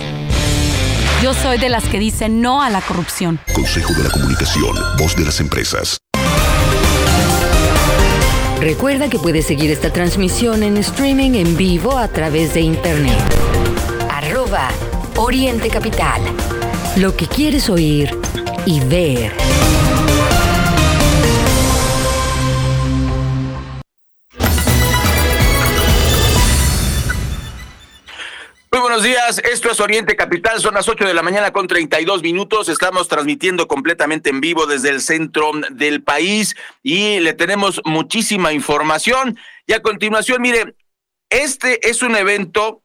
[1.23, 3.39] Yo soy de las que dicen no a la corrupción.
[3.51, 5.97] Consejo de la Comunicación, voz de las empresas.
[8.59, 13.17] Recuerda que puedes seguir esta transmisión en streaming en vivo a través de internet.
[14.11, 14.69] Arroba
[15.17, 16.21] Oriente Capital.
[16.97, 18.09] Lo que quieres oír
[18.65, 19.31] y ver.
[28.71, 32.21] Muy buenos días, esto es Oriente Capital, son las 8 de la mañana con 32
[32.21, 38.51] minutos, estamos transmitiendo completamente en vivo desde el centro del país y le tenemos muchísima
[38.51, 39.37] información.
[39.65, 40.75] Y a continuación, mire,
[41.29, 42.81] este es un evento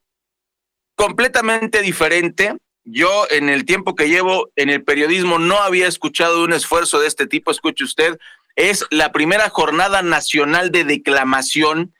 [1.00, 2.58] completamente diferente.
[2.84, 7.06] Yo en el tiempo que llevo en el periodismo no había escuchado un esfuerzo de
[7.06, 8.18] este tipo, escuche usted,
[8.54, 11.94] es la primera jornada nacional de declamación.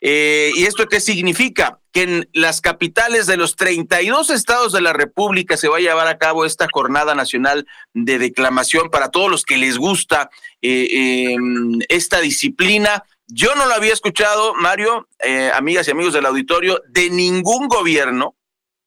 [0.00, 1.78] Eh, ¿Y esto qué significa?
[1.92, 6.08] Que en las capitales de los 32 estados de la República se va a llevar
[6.08, 10.28] a cabo esta jornada nacional de declamación para todos los que les gusta
[10.60, 11.36] eh, eh,
[11.88, 13.04] esta disciplina.
[13.32, 18.34] Yo no lo había escuchado, Mario, eh, amigas y amigos del auditorio, de ningún gobierno,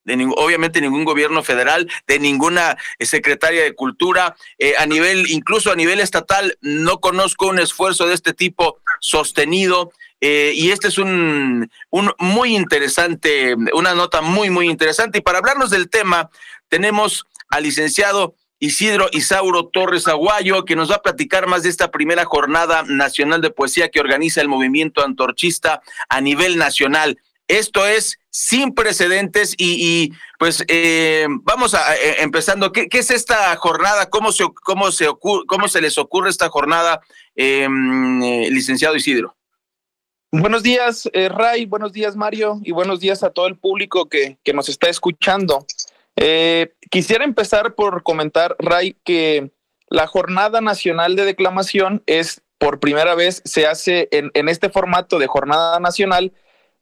[0.05, 5.75] de obviamente ningún gobierno federal, de ninguna secretaria de cultura, eh, a nivel, incluso a
[5.75, 9.91] nivel estatal, no conozco un esfuerzo de este tipo sostenido.
[10.21, 15.17] Eh, y este es un, un muy interesante, una nota muy, muy interesante.
[15.17, 16.29] Y para hablarnos del tema,
[16.69, 21.91] tenemos al licenciado Isidro Isauro Torres Aguayo, que nos va a platicar más de esta
[21.91, 27.19] primera jornada nacional de poesía que organiza el movimiento antorchista a nivel nacional.
[27.53, 32.71] Esto es sin precedentes y, pues eh, vamos a, eh, empezando.
[32.71, 34.09] ¿Qué, ¿Qué, es esta jornada?
[34.09, 37.01] ¿Cómo se, cómo se, cómo se les ocurre esta jornada,
[37.35, 37.67] eh,
[38.49, 39.35] licenciado Isidro?
[40.31, 44.53] Buenos días, Ray, buenos días, Mario, y buenos días a todo el público que, que
[44.53, 45.67] nos está escuchando.
[46.89, 49.51] Quisiera empezar por comentar, Ray, que
[49.89, 55.27] la Jornada Nacional de Declamación es por primera vez, se hace en este formato de
[55.27, 56.33] Jornada Nacional,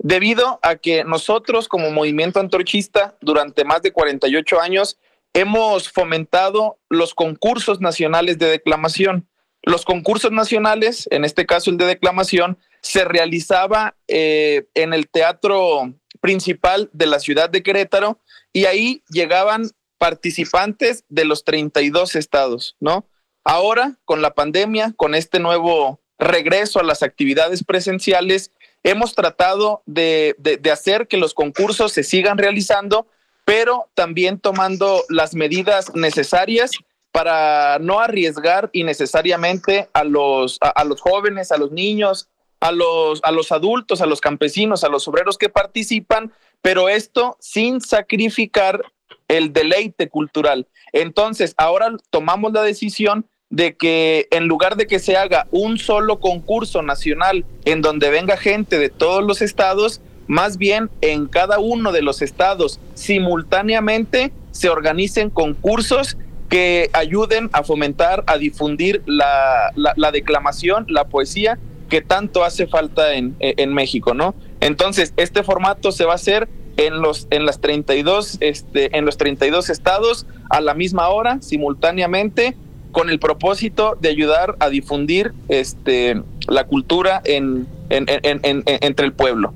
[0.04, 4.98] debido a que nosotros como movimiento antorchista durante más de 48 años
[5.34, 9.28] hemos fomentado los concursos nacionales de declamación.
[9.64, 15.94] Los concursos nacionales, en este caso el de declamación, se realizaba eh, en el teatro
[16.20, 18.20] principal de la ciudad de Querétaro
[18.54, 23.08] y ahí llegaban participantes de los 32 estados, ¿no?
[23.44, 28.52] Ahora, con la pandemia, con este nuevo regreso a las actividades presenciales,
[28.84, 33.08] hemos tratado de, de, hacer que los concursos se sigan realizando,
[33.46, 36.72] pero también tomando las medidas necesarias
[37.12, 42.30] para no arriesgar innecesariamente a los, a, a, los jóvenes, a los niños,
[42.60, 47.36] a los, a los adultos, a los campesinos, a los obreros que participan, pero esto
[47.40, 48.82] sin sacrificar
[49.28, 50.68] el deleite cultural.
[50.94, 56.20] Entonces, ahora tomamos la decisión de que en lugar de que se haga un solo
[56.20, 61.92] concurso nacional en donde venga gente de todos los estados, más bien en cada uno
[61.92, 66.18] de los estados simultáneamente se organicen concursos
[66.50, 72.68] que ayuden a fomentar, a difundir la, la, la declamación, la poesía que tanto hace
[72.68, 74.34] falta en, en, México, ¿no?
[74.62, 76.48] Entonces, este formato se va a hacer
[76.78, 82.56] en los en las 32 este en los 32 estados a la misma hora simultáneamente
[82.92, 89.54] con el propósito de ayudar a difundir este, la cultura en, entre el pueblo.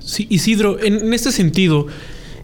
[0.00, 1.86] Sí, Isidro, en este sentido,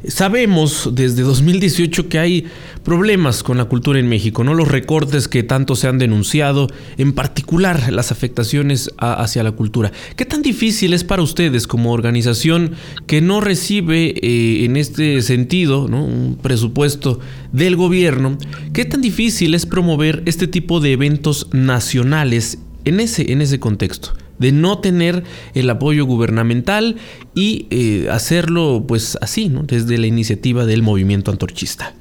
[0.08, 2.46] Sabemos desde 2018 que hay
[2.82, 4.52] problemas con la cultura en México, ¿no?
[4.52, 9.92] Los recortes que tanto se han denunciado, en particular las afectaciones hacia la cultura.
[10.16, 12.72] ¿Qué tan difícil es para ustedes como organización
[13.06, 17.20] que no recibe eh, en este sentido un presupuesto
[17.52, 18.36] del gobierno?
[18.72, 24.12] ¿Qué tan difícil es promover este tipo de eventos nacionales en ese, en ese contexto?
[24.38, 25.24] De no tener
[25.54, 26.96] el apoyo gubernamental
[27.34, 29.62] y eh, hacerlo pues así, ¿no?
[29.62, 31.94] Desde la iniciativa del movimiento antorchista.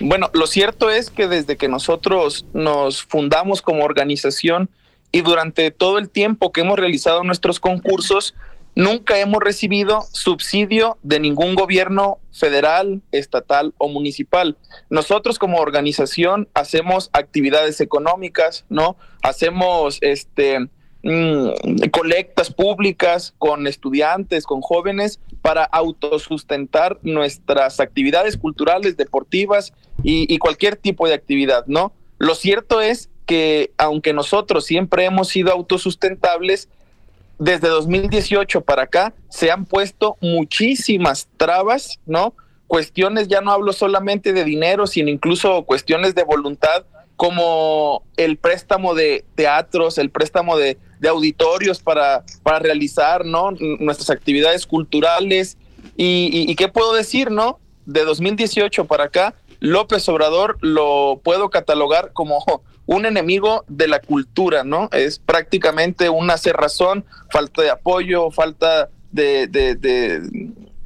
[0.00, 4.68] Bueno, lo cierto es que desde que nosotros nos fundamos como organización
[5.12, 8.34] y durante todo el tiempo que hemos realizado nuestros concursos,
[8.74, 14.56] nunca hemos recibido subsidio de ningún gobierno federal, estatal o municipal.
[14.90, 18.96] Nosotros como organización hacemos actividades económicas, ¿no?
[19.22, 20.68] Hacemos este
[21.06, 30.76] Mm, colectas públicas con estudiantes, con jóvenes, para autosustentar nuestras actividades culturales, deportivas y, cualquier
[30.76, 31.92] tipo de actividad, ¿no?
[32.16, 36.70] Lo cierto es que aunque nosotros siempre hemos sido autosustentables,
[37.38, 42.32] desde 2018 para acá se han puesto muchísimas trabas, ¿no?
[42.66, 46.86] Cuestiones, ya no hablo solamente de dinero, sino incluso cuestiones de voluntad,
[47.16, 53.50] como el préstamo de teatros, el préstamo de de auditorios para, para realizar ¿no?
[53.78, 55.58] nuestras actividades culturales.
[55.96, 57.60] Y, y, qué puedo decir, ¿no?
[57.84, 62.42] De 2018 para acá, López Obrador lo puedo catalogar como
[62.86, 64.88] un enemigo de la cultura, ¿no?
[64.92, 69.76] Es prácticamente una cerrazón, falta de apoyo, falta de, de,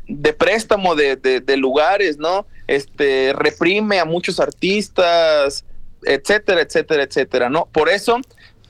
[0.08, 2.46] de, préstamo de, de, lugares, ¿no?
[2.66, 5.64] Este reprime a muchos artistas,
[6.04, 7.66] etcétera, etcétera, etcétera, ¿no?
[7.72, 8.18] Por eso,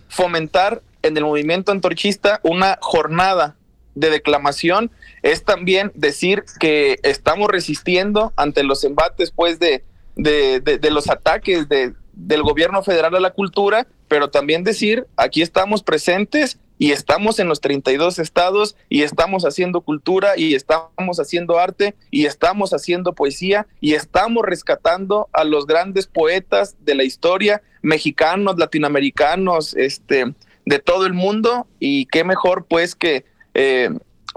[0.09, 3.57] fomentar en el movimiento antorchista una jornada
[3.95, 4.91] de declamación
[5.23, 9.85] es también decir que estamos resistiendo ante los embates pues de,
[10.17, 15.83] de, los ataques de, del gobierno federal a la cultura, pero también decir aquí estamos
[15.83, 21.95] presentes y estamos en los 32 estados y estamos haciendo cultura y estamos haciendo arte
[22.11, 28.59] y estamos haciendo poesía y estamos rescatando a los grandes poetas de la historia mexicanos,
[28.59, 33.25] latinoamericanos, este de todo el mundo y qué mejor pues que
[33.55, 33.91] eh,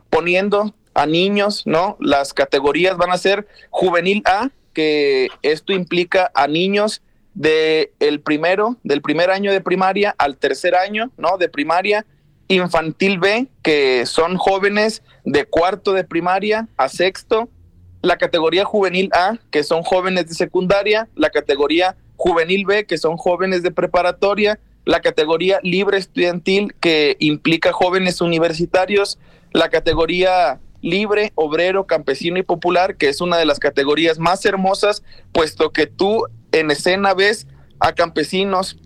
[0.10, 1.98] poniendo a niños, ¿no?
[2.00, 7.02] Las categorías van a ser juvenil A, que esto implica a niños
[7.34, 11.38] de el primero, del primer año de primaria al tercer año, ¿no?
[11.38, 12.06] De primaria,
[12.52, 17.50] infantil B, que son jóvenes de cuarto de primaria a sexto,
[18.02, 23.18] la categoría juvenil A, que son jóvenes de secundaria, la categoría juvenil B, que son
[23.18, 29.20] jóvenes de preparatoria, la categoría libre estudiantil que implica jóvenes universitarios,
[29.54, 35.04] la categoría libre, obrero, campesino y popular, que es una de las categorías más hermosas,
[35.32, 37.48] puesto que tú en escena ves
[37.80, 38.78] a campesinos,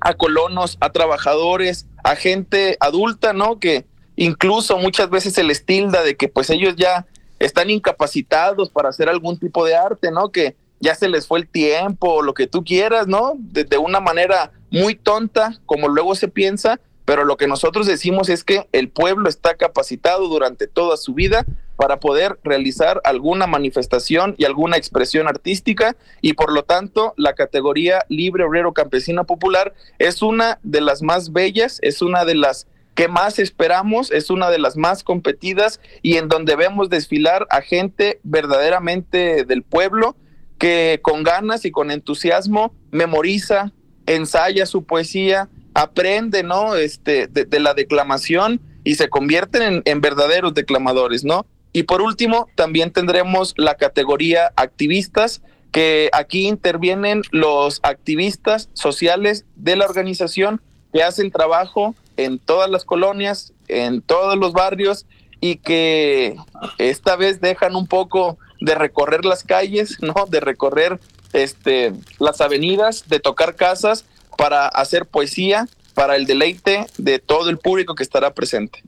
[0.00, 3.58] a colonos, a trabajadores, a gente adulta, ¿no?
[3.58, 3.84] Que
[4.16, 7.06] incluso muchas veces se les tilda de que pues ellos ya
[7.38, 10.30] están incapacitados para hacer algún tipo de arte, ¿no?
[10.30, 13.34] Que ya se les fue el tiempo, lo que tú quieras, ¿no?
[13.36, 18.44] De, una manera muy tonta, como luego se piensa, pero lo que nosotros decimos es
[18.44, 21.44] que el pueblo está capacitado durante toda su vida
[21.76, 28.04] para poder realizar alguna manifestación y alguna expresión artística y por lo tanto la categoría
[28.08, 33.08] libre obrero campesino popular es una de las más bellas, es una de las que
[33.08, 38.20] más esperamos, es una de las más competidas y en donde vemos desfilar a gente
[38.22, 40.14] verdaderamente del pueblo
[40.58, 43.72] que con ganas y con entusiasmo memoriza,
[44.06, 46.74] ensaya su poesía, aprende, ¿no?
[46.76, 51.46] Este, de, la declamación y se convierten en, verdaderos declamadores, ¿no?
[51.72, 59.76] Y por último, también tendremos la categoría activistas, que aquí intervienen los activistas sociales de
[59.76, 60.60] la organización
[60.92, 65.06] que hacen trabajo en todas las colonias, en todos los barrios
[65.40, 66.36] y que
[66.76, 70.26] esta vez dejan un poco de recorrer las calles, ¿no?
[70.28, 71.00] De recorrer
[71.32, 74.04] este, las avenidas, de tocar casas
[74.36, 78.82] para hacer poesía para el deleite de todo el público que estará presente.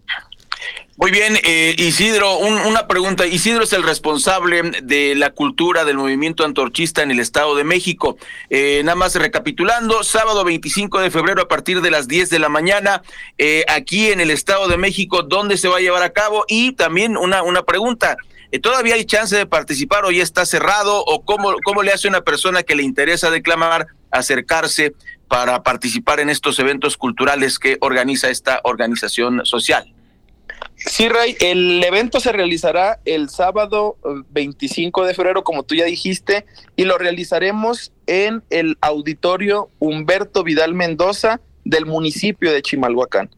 [0.97, 3.27] Muy bien, eh, Isidro, una pregunta.
[3.27, 8.17] Isidro es el responsable de la cultura del movimiento antorchista en el Estado de México.
[8.49, 12.49] Eh, nada más recapitulando, sábado 25 de febrero a partir de las 10 de la
[12.49, 13.03] mañana,
[13.39, 16.45] eh, aquí en el Estado de México, ¿dónde se va a llevar a cabo?
[16.47, 18.17] Y también una, una pregunta.
[18.53, 21.05] Eh, ¿Todavía hay chance de participar o ya está cerrado?
[21.05, 24.95] ¿O cómo, cómo le hace una persona que le interesa declamar acercarse
[25.29, 29.93] para participar en estos eventos culturales que organiza esta organización social.
[30.77, 33.97] Sí, Ray, el evento se realizará el sábado
[34.31, 36.45] 25 de febrero, como tú ya dijiste,
[36.77, 43.31] y lo realizaremos en el auditorio Humberto Vidal Mendoza del municipio de Chimalhuacán.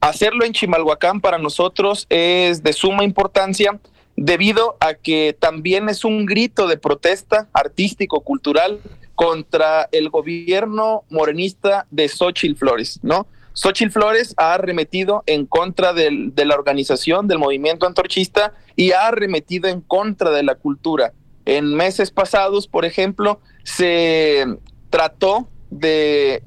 [0.00, 3.78] Hacerlo en Chimalhuacán para nosotros es de suma importancia
[4.16, 8.80] debido a que también es un grito de protesta artístico, cultural
[9.16, 13.26] contra el gobierno morenista de Xochitl Flores, ¿no?
[13.54, 19.68] Xochitl Flores ha arremetido en contra de la organización del movimiento antorchista y ha arremetido
[19.68, 21.14] en contra de la cultura.
[21.46, 24.44] En meses pasados, por ejemplo, se
[24.90, 26.42] trató de,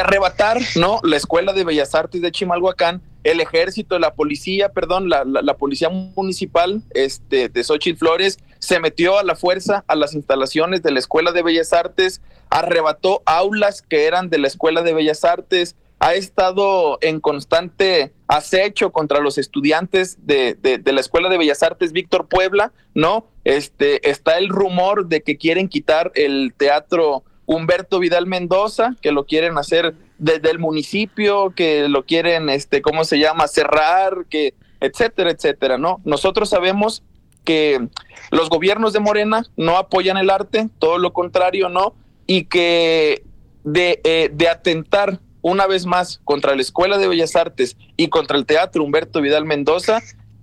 [0.00, 1.00] arrebatar ¿no?
[1.02, 5.88] la Escuela de Bellas Artes de Chimalhuacán el ejército, la policía, perdón, la, la, policía
[5.88, 8.38] municipal este, de Xochitl Flores
[8.68, 13.22] se metió a la fuerza a las instalaciones de la Escuela de Bellas Artes, arrebató
[13.24, 19.20] aulas que eran de la Escuela de Bellas Artes, ha estado en constante acecho contra
[19.20, 23.24] los estudiantes de, de, de, la Escuela de Bellas Artes Víctor Puebla, ¿no?
[23.44, 29.24] Este, está el rumor de que quieren quitar el teatro Humberto Vidal Mendoza, que lo
[29.24, 35.30] quieren hacer desde el municipio, que lo quieren, este, ¿cómo se llama?, cerrar, que, etcétera,
[35.30, 36.02] etcétera, ¿no?
[36.04, 37.02] Nosotros sabemos
[37.48, 37.88] que
[38.30, 41.94] los gobiernos de Morena no apoyan el arte, todo lo contrario, ¿no?
[42.26, 43.22] Y que
[43.64, 48.36] de, eh, de atentar una vez más contra la Escuela de Bellas Artes y contra
[48.36, 50.02] el Teatro Humberto Vidal Mendoza,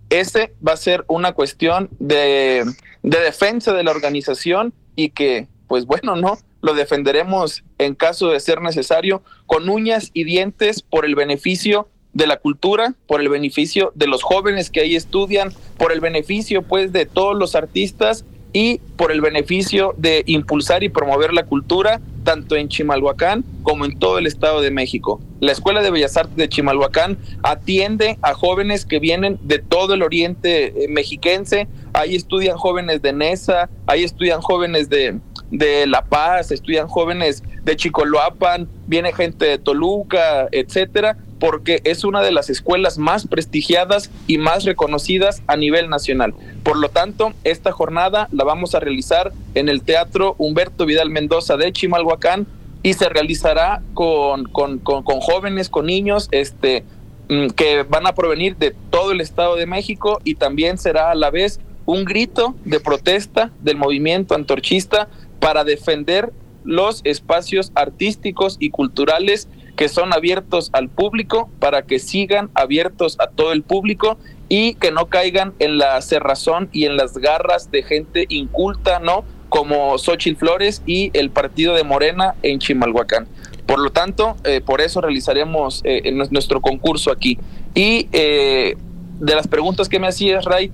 [0.09, 2.65] ese va a ser una cuestión de,
[3.03, 8.39] de defensa de la organización y que, pues bueno, no, lo defenderemos en caso de
[8.39, 13.91] ser necesario con uñas y dientes por el beneficio de la cultura, por el beneficio
[13.93, 18.80] de los jóvenes que ahí estudian, por el beneficio pues de todos los artistas y
[18.95, 24.18] por el beneficio de impulsar y promover la cultura tanto en Chimalhuacán como en todo
[24.18, 25.20] el Estado de México.
[25.41, 30.01] La Escuela de Bellas Artes de Chimalhuacán atiende a jóvenes que vienen de todo el
[30.01, 35.20] oriente eh, mexiquense, ahí estudian jóvenes de Nesa, ahí estudian jóvenes de,
[35.51, 42.23] de La Paz, estudian jóvenes de Chicoloapan, viene gente de Toluca, etcétera, porque es una
[42.23, 46.33] de las escuelas más prestigiadas y más reconocidas a nivel nacional.
[46.63, 51.55] Por lo tanto, esta jornada la vamos a realizar en el Teatro Humberto Vidal Mendoza
[51.55, 52.47] de Chimalhuacán
[52.81, 56.83] y se realizará con, con, con, jóvenes, con niños, este,
[57.29, 61.15] mm, que van a provenir de todo el Estado de México y también será a
[61.15, 66.33] la vez un grito de protesta del movimiento antorchista para defender
[66.63, 73.28] los espacios artísticos y culturales que son abiertos al público, para que sigan abiertos a
[73.28, 74.17] todo el público
[74.47, 79.26] y que no caigan en la cerrazón y en las garras de gente inculta, ¿no?
[79.49, 83.28] Como Xochitl Flores y el partido de Morena en Chimalhuacán.
[83.65, 87.39] Por lo tanto, eh, por eso realizaremos eh, nuestro concurso aquí.
[87.73, 88.76] Y eh,
[89.19, 90.71] de las preguntas que me hacías, Ray,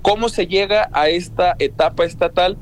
[0.00, 2.56] ¿cómo se llega a esta etapa estatal?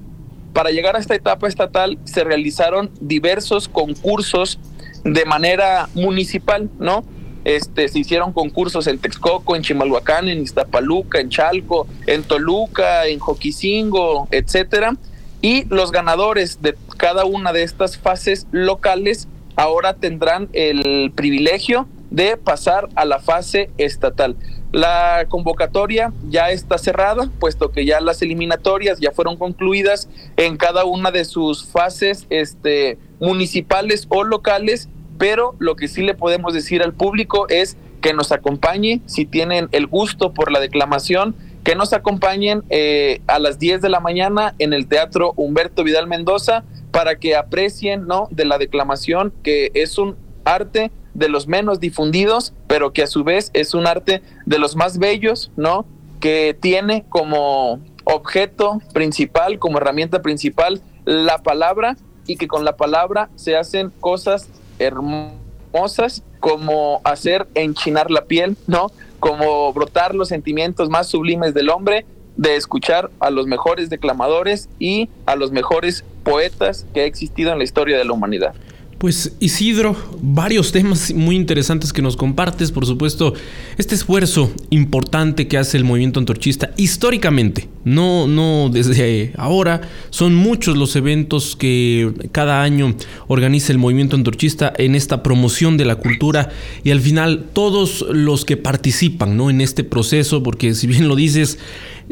[0.52, 4.58] para llegar a esta etapa estatal se realizaron diversos concursos
[5.04, 7.04] de manera municipal, ¿no?
[7.44, 13.18] Este, se hicieron concursos en Texcoco, en Chimalhuacán, en Iztapaluca, en Chalco, en Toluca, en
[13.18, 14.96] Joquicingo, etcétera.
[15.40, 19.26] Y los ganadores de cada una de estas fases locales
[19.56, 24.36] ahora tendrán el privilegio de pasar a la fase estatal.
[24.72, 30.84] La convocatoria ya está cerrada, puesto que ya las eliminatorias ya fueron concluidas en cada
[30.84, 36.82] una de sus fases este, municipales o locales, pero lo que sí le podemos decir
[36.82, 41.92] al público es que nos acompañe, si tienen el gusto por la declamación, que nos
[41.92, 47.16] acompañen eh, a las 10 de la mañana en el Teatro Humberto Vidal Mendoza para
[47.16, 48.28] que aprecien ¿no?
[48.30, 53.24] de la declamación, que es un arte de los menos difundidos, pero que a su
[53.24, 55.84] vez es un arte de los más bellos, ¿no?
[56.20, 61.96] Que tiene como objeto principal, como herramienta principal, la palabra
[62.26, 64.48] y que con la palabra se hacen cosas
[64.78, 68.90] hermosas como hacer enchinar la piel, ¿no?
[69.18, 72.06] Como brotar los sentimientos más sublimes del hombre,
[72.36, 77.58] de escuchar a los mejores declamadores y a los mejores poetas que ha existido en
[77.58, 78.54] la historia de la humanidad.
[79.00, 83.32] Pues Isidro, varios temas muy interesantes que nos compartes, por supuesto,
[83.78, 89.80] este esfuerzo importante que hace el movimiento antorchista históricamente, no, no desde ahora,
[90.10, 92.94] son muchos los eventos que cada año
[93.26, 96.50] organiza el movimiento antorchista en esta promoción de la cultura
[96.84, 99.48] y al final todos los que participan ¿no?
[99.48, 101.58] en este proceso, porque si bien lo dices,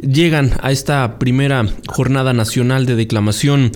[0.03, 3.73] llegan a esta primera jornada nacional de declamación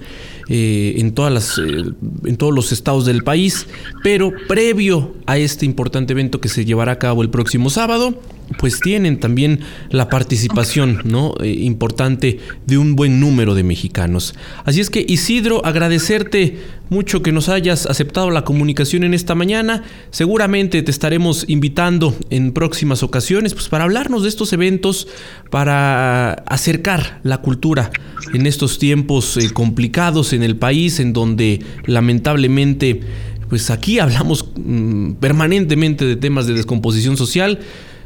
[0.48, 1.84] eh, en, todas las, eh,
[2.24, 3.66] en todos los estados del país,
[4.02, 8.20] pero previo a este importante evento que se llevará a cabo el próximo sábado,
[8.59, 11.34] pues tienen también la participación ¿no?
[11.40, 14.34] Eh, importante de un buen número de mexicanos.
[14.64, 16.59] Así es que Isidro, agradecerte
[16.92, 19.82] mucho que nos hayas aceptado la comunicación en esta mañana.
[20.11, 25.09] Seguramente te estaremos invitando en próximas ocasiones pues, para hablarnos de estos eventos,
[25.50, 27.90] para acercar la cultura
[28.34, 33.00] en estos tiempos eh, complicados en el país, en donde lamentablemente,
[33.48, 37.59] pues aquí hablamos mm, permanentemente de temas de descomposición social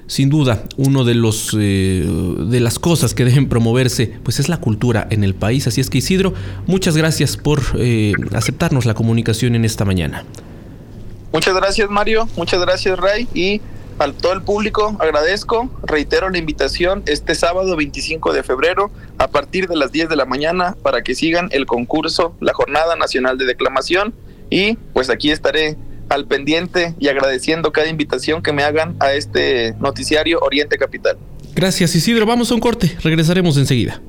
[0.07, 4.59] sin duda, uno de los eh, de las cosas que deben promoverse, pues es la
[4.59, 5.67] cultura en el país.
[5.67, 6.35] Así es que Isidro,
[6.67, 10.25] muchas gracias por eh, aceptarnos la comunicación en esta mañana.
[11.33, 13.61] Muchas gracias Mario, muchas gracias Ray y
[13.99, 19.69] a todo el público agradezco, reitero la invitación este sábado 25 de febrero a partir
[19.69, 23.47] de las 10 de la mañana para que sigan el concurso, la Jornada Nacional de
[23.47, 24.15] Declamación
[24.51, 25.77] y pues aquí estaré
[26.09, 31.17] al pendiente y agradeciendo cada invitación que me hagan a este noticiario Oriente Capital.
[31.55, 34.01] Gracias Isidro, vamos a un corte, regresaremos enseguida.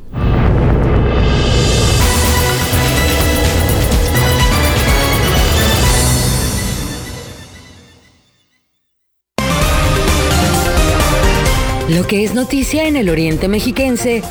[11.89, 14.21] Lo que es noticia en el Oriente Mexiquense,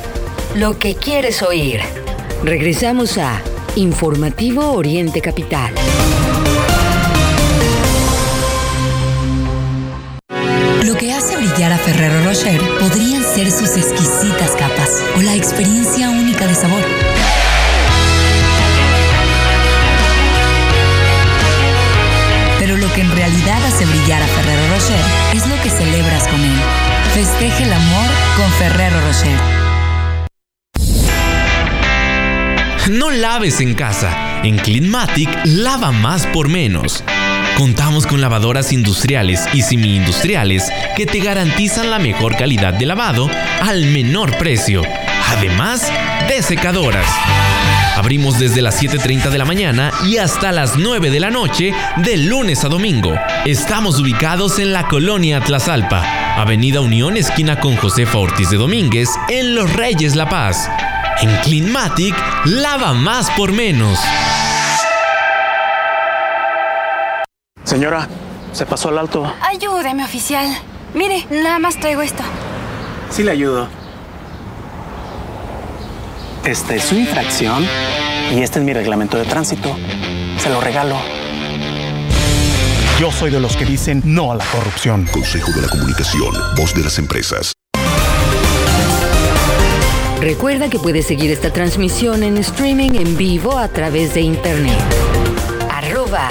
[0.57, 1.81] lo que quieres oír.
[2.45, 3.41] Regresamos a
[3.77, 5.73] Informativo Oriente Capital.
[11.57, 16.47] Que hace brillar a Ferrero Rocher podrían ser sus exquisitas capas o la experiencia única
[16.47, 16.83] de sabor.
[22.59, 25.01] Pero lo que en realidad hace brillar a Ferrero Rocher
[25.35, 26.59] es lo que celebras con él.
[27.15, 29.39] Festeje el amor con Ferrero Rocher.
[32.91, 34.43] No laves en casa.
[34.43, 37.03] En Cleanmatic lava más por menos.
[37.57, 43.31] Contamos con lavadoras industriales y semi-industriales que te garantizan la mejor calidad de lavado
[43.63, 44.83] al menor precio,
[45.31, 45.91] además
[46.29, 47.07] de secadoras.
[47.97, 52.19] Abrimos desde las 7.30 de la mañana y hasta las 9 de la noche de
[52.19, 53.15] lunes a domingo.
[53.47, 56.05] Estamos ubicados en la colonia Tlazalpa,
[56.37, 60.69] Avenida Unión, esquina con Josefa Ortiz de Domínguez, en Los Reyes La Paz.
[61.23, 63.99] En Cleanmatic, lava más por menos.
[67.77, 68.09] Señora,
[68.53, 69.31] se pasó al alto.
[69.43, 70.49] Ayúdeme, oficial.
[70.95, 72.23] Mire, nada más traigo esto.
[73.11, 73.69] Sí le ayudo.
[76.43, 77.67] Esta es su infracción
[78.33, 79.77] y este es mi reglamento de tránsito.
[80.39, 80.97] Se lo regalo.
[82.99, 85.07] Yo soy de los que dicen no a la corrupción.
[85.13, 87.53] Consejo de la Comunicación, voz de las empresas.
[90.23, 94.81] Recuerda que puedes seguir esta transmisión en streaming en vivo a través de internet.
[95.71, 96.31] Arroba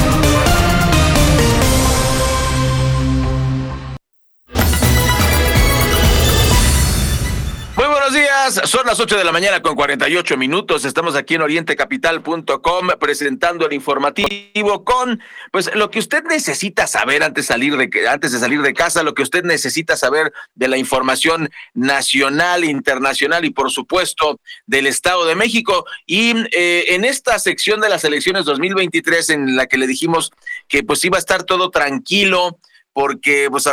[8.51, 10.85] Son las 8 de la mañana con 48 minutos.
[10.85, 15.21] Estamos aquí en orientecapital.com presentando el informativo con
[15.51, 19.13] pues lo que usted necesita saber antes salir de antes de salir de casa, lo
[19.13, 25.35] que usted necesita saber de la información nacional, internacional y por supuesto del Estado de
[25.35, 25.85] México.
[26.05, 30.31] Y eh, en esta sección de las elecciones 2023 en la que le dijimos
[30.67, 32.59] que pues iba a estar todo tranquilo
[32.93, 33.67] porque pues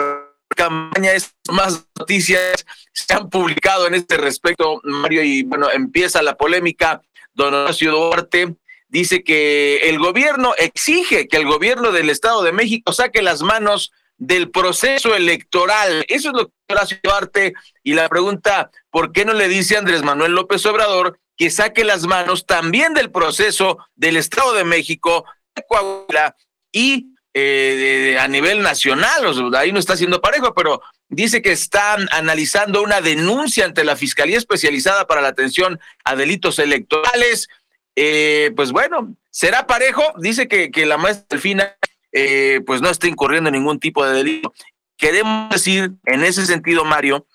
[0.59, 6.37] campaña es más noticias se han publicado en este respecto, Mario, y bueno, empieza la
[6.37, 7.01] polémica.
[7.33, 8.57] Don Horacio Duarte
[8.89, 13.93] dice que el gobierno exige que el gobierno del Estado de México saque las manos
[14.17, 16.05] del proceso electoral.
[16.09, 17.55] Eso es lo que Horacio Duarte
[17.85, 22.05] y la pregunta, ¿por qué no le dice Andrés Manuel López Obrador que saque las
[22.05, 26.35] manos también del proceso del Estado de México, de Coahuila
[26.73, 32.83] y eh, a nivel nacional, ahí no está haciendo parejo, pero dice que están analizando
[32.83, 37.49] una denuncia ante la Fiscalía Especializada para la Atención a Delitos Electorales.
[37.97, 41.77] Eh, pues bueno, será parejo, dice que, que la maestra Delfina
[42.13, 44.53] eh, pues no está incurriendo en ningún tipo de delito.
[44.97, 47.27] Queremos decir en ese sentido, Mario,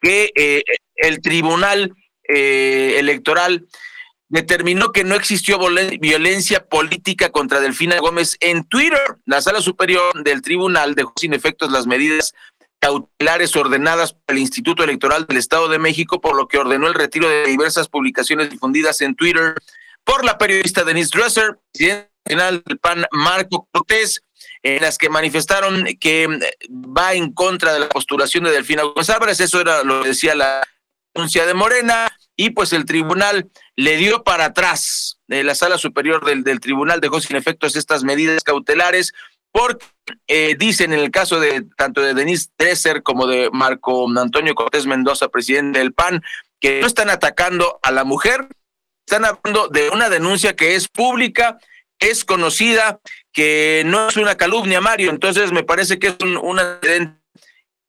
[0.00, 0.62] que eh,
[0.96, 1.94] el Tribunal
[2.30, 3.66] Electoral
[4.28, 5.58] determinó que no existió
[6.00, 9.16] violencia política contra Delfina Gómez en Twitter.
[9.24, 12.34] La sala superior del tribunal dejó sin efectos las medidas
[12.80, 16.94] cautelares ordenadas por el Instituto Electoral del Estado de México, por lo que ordenó el
[16.94, 19.54] retiro de diversas publicaciones difundidas en Twitter
[20.04, 24.22] por la periodista Denise Dresser, presidente nacional del PAN Marco Cortés.
[24.62, 26.26] en las que manifestaron que
[26.70, 30.34] va en contra de la postulación de Delfina Gómez Álvarez, eso era lo que decía
[30.34, 30.62] la
[31.14, 36.24] denuncia de Morena, y pues el tribunal le dio para atrás, de la sala superior
[36.24, 39.12] del, del tribunal dejó sin efectos estas medidas cautelares,
[39.52, 39.86] porque
[40.26, 44.86] eh, dicen en el caso de tanto de Denise Dresser como de Marco Antonio Cortés
[44.86, 46.24] Mendoza, presidente del PAN,
[46.58, 48.48] que no están atacando a la mujer,
[49.06, 51.58] están hablando de una denuncia que es pública,
[52.00, 52.98] es conocida,
[53.32, 55.10] que no es una calumnia, Mario.
[55.10, 56.58] Entonces me parece que es un, un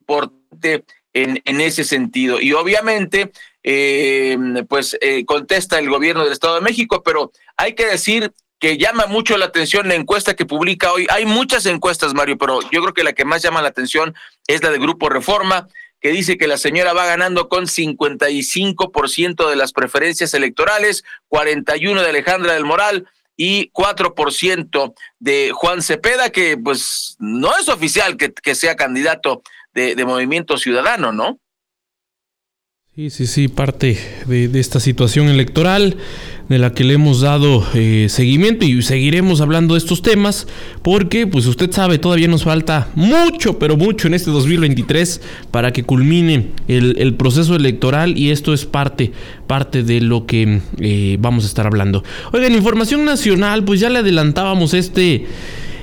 [0.02, 2.40] importante en, en, ese sentido.
[2.40, 3.32] Y obviamente,
[3.64, 4.38] eh,
[4.68, 9.06] pues eh, contesta el gobierno del Estado de México, pero hay que decir que llama
[9.08, 11.08] mucho la atención la encuesta que publica hoy.
[11.10, 14.16] Hay muchas encuestas, Mario, pero yo creo que la que más llama la atención
[14.48, 15.68] es la de Grupo Reforma,
[16.02, 22.10] que dice que la señora va ganando con 55% de las preferencias electorales, 41 de
[22.10, 28.76] Alejandra del Moral y 4% de Juan Cepeda, que pues no es oficial que, sea
[28.76, 29.42] candidato
[29.74, 31.40] de Movimiento Ciudadano, ¿no?
[33.00, 35.96] Sí, sí, sí, parte de, esta situación electoral
[36.50, 40.48] de la que le hemos dado eh, seguimiento y seguiremos hablando de estos temas
[40.82, 45.84] porque, pues usted sabe, todavía nos falta mucho, pero mucho en este 2023 para que
[45.84, 49.14] culmine el, el proceso electoral y esto es parte,
[49.48, 52.04] parte de lo que eh, vamos a estar hablando.
[52.34, 55.26] Oigan, información nacional, pues ya le adelantábamos este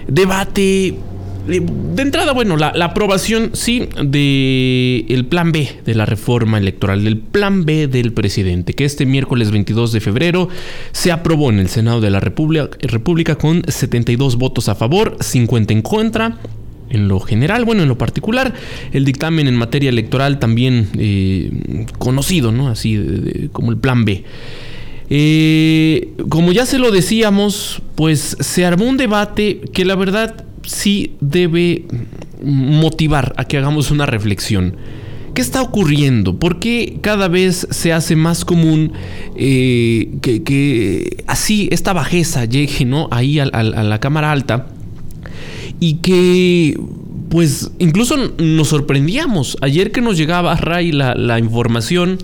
[0.07, 0.99] debate
[1.47, 7.65] de entrada, bueno, la, aprobación, sí, el plan B de la reforma electoral, del plan
[7.65, 10.49] B del presidente, que este miércoles 22 de febrero
[10.93, 15.73] se aprobó en el Senado de la República, República con 72 votos a favor, 50
[15.73, 16.39] en contra.
[16.89, 18.55] En lo general, bueno, en lo particular,
[18.93, 22.69] el dictamen en materia electoral también eh, conocido, ¿no?
[22.69, 24.25] Así de, de, como el plan B.
[25.09, 31.17] Eh, como ya se lo decíamos, pues se armó un debate que la verdad sí
[31.21, 31.85] debe
[32.43, 34.77] motivar a que hagamos una reflexión.
[35.35, 36.39] ¿Qué está ocurriendo?
[36.39, 38.93] ¿Por qué cada vez se hace más común
[39.37, 43.09] eh, que, así esta bajeza llegue ¿no?
[43.11, 44.69] ahí a, la cámara alta?
[45.79, 46.79] Y que
[47.29, 49.59] pues incluso nos sorprendíamos.
[49.61, 52.19] Ayer que nos llegaba Ray la, la información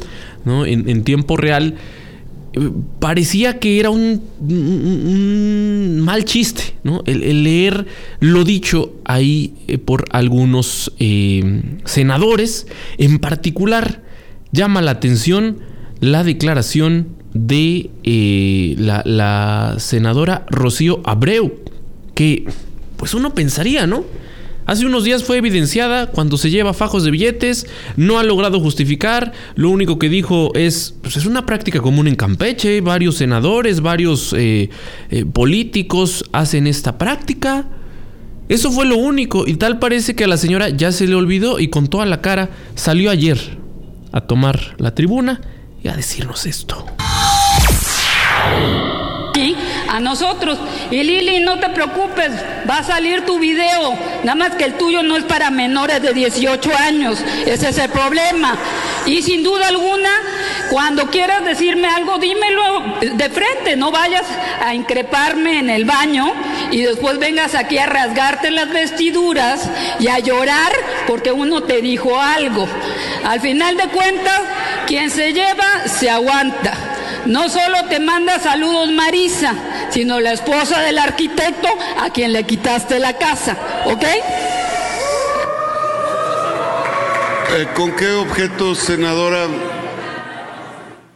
[0.47, 0.65] ¿no?
[0.65, 1.77] en tiempo real,
[2.99, 4.23] parecía que era un,
[6.01, 7.03] mal chiste, ¿no?
[7.07, 7.87] El, el, leer
[8.21, 12.67] lo dicho ahí eh, por algunos eh, senadores,
[12.99, 14.03] en particular
[14.53, 15.59] llama la atención
[16.01, 21.61] la declaración de eh, la, la senadora Rocío Abreu,
[22.15, 22.45] que
[22.97, 24.05] pues uno pensaría, ¿no?
[24.73, 27.67] Hace unos días fue evidenciada cuando se lleva fajos de billetes,
[27.97, 32.15] no ha logrado justificar, lo único que dijo es, pues es una práctica común en
[32.15, 34.71] Campeche, varios senadores, varios eh,
[35.11, 37.69] eh, políticos hacen esta práctica.
[38.49, 41.61] Eso fue lo único y tal parece que a la señora ya se le olvidó
[41.61, 43.59] y con toda la cara salió ayer
[44.11, 45.43] a tomar la tribuna
[45.85, 46.87] y a decirnos esto
[49.89, 50.59] a nosotros.
[50.91, 52.31] Y Lili, no te preocupes,
[52.69, 53.97] va a salir tu video.
[54.25, 57.23] Nada más que el tuyo no es para menores de 18 años.
[57.47, 58.57] Ese es el problema.
[59.07, 60.11] Y sin duda alguna,
[60.71, 63.77] cuando quieras decirme algo, dímelo de frente.
[63.77, 64.25] No vayas
[64.65, 66.33] a increparme en el baño
[66.71, 69.69] y después vengas aquí a rasgarte las vestiduras
[69.99, 70.73] y a llorar
[71.07, 72.67] porque uno te dijo algo.
[73.25, 74.41] Al final de cuentas,
[74.87, 76.92] quien se lleva, se aguanta.
[77.27, 79.55] No solo te manda saludos Marisa,
[79.91, 81.69] sino la esposa del arquitecto
[82.01, 83.57] a quien le quitaste la casa,
[83.87, 84.05] ¿ok?
[87.55, 89.47] Eh, ¿Con qué objeto, senadora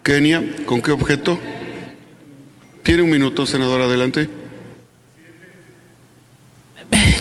[0.03, 0.43] Kenia?
[0.67, 1.39] ¿Con qué objeto?
[2.83, 4.29] Tiene un minuto, senadora, adelante.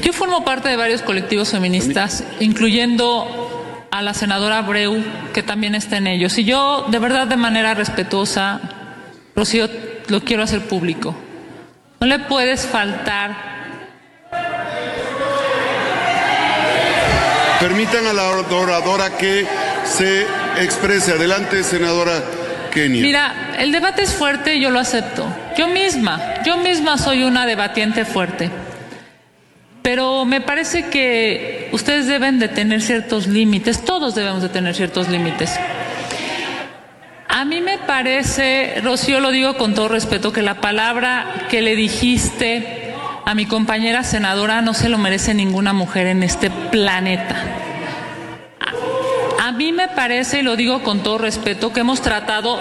[0.03, 5.01] Yo formo parte de varios colectivos feministas, incluyendo a la senadora Abreu,
[5.33, 6.38] que también está en ellos.
[6.38, 8.74] Y yo, de verdad, de manera respetuosa,
[9.36, 9.67] Rocío,
[10.07, 11.13] lo quiero hacer público.
[11.99, 13.55] No le puedes faltar.
[17.59, 19.45] Permitan a la oradora que
[19.83, 20.25] se
[20.57, 21.13] exprese.
[21.13, 22.23] Adelante, senadora
[22.71, 23.01] Kenia.
[23.01, 25.25] Mira, el debate es fuerte y yo lo acepto.
[25.57, 28.51] Yo misma, yo misma soy una debatiente fuerte.
[29.81, 35.09] Pero me parece que ustedes deben de tener ciertos límites, todos debemos de tener ciertos
[35.09, 35.51] límites.
[37.38, 41.75] A mí me parece, Rocío, lo digo con todo respeto, que la palabra que le
[41.75, 42.93] dijiste
[43.25, 47.36] a mi compañera senadora no se lo merece ninguna mujer en este planeta.
[49.38, 52.57] A, a mí me parece, y lo digo con todo respeto, que hemos tratado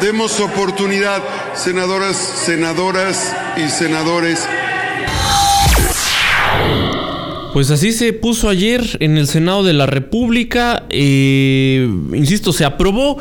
[0.00, 1.22] Demos oportunidad,
[1.54, 4.48] senadoras, senadoras y senadores.
[7.52, 10.84] Pues así se puso ayer en el Senado de la República.
[10.90, 13.18] Eh, insisto, se aprobó,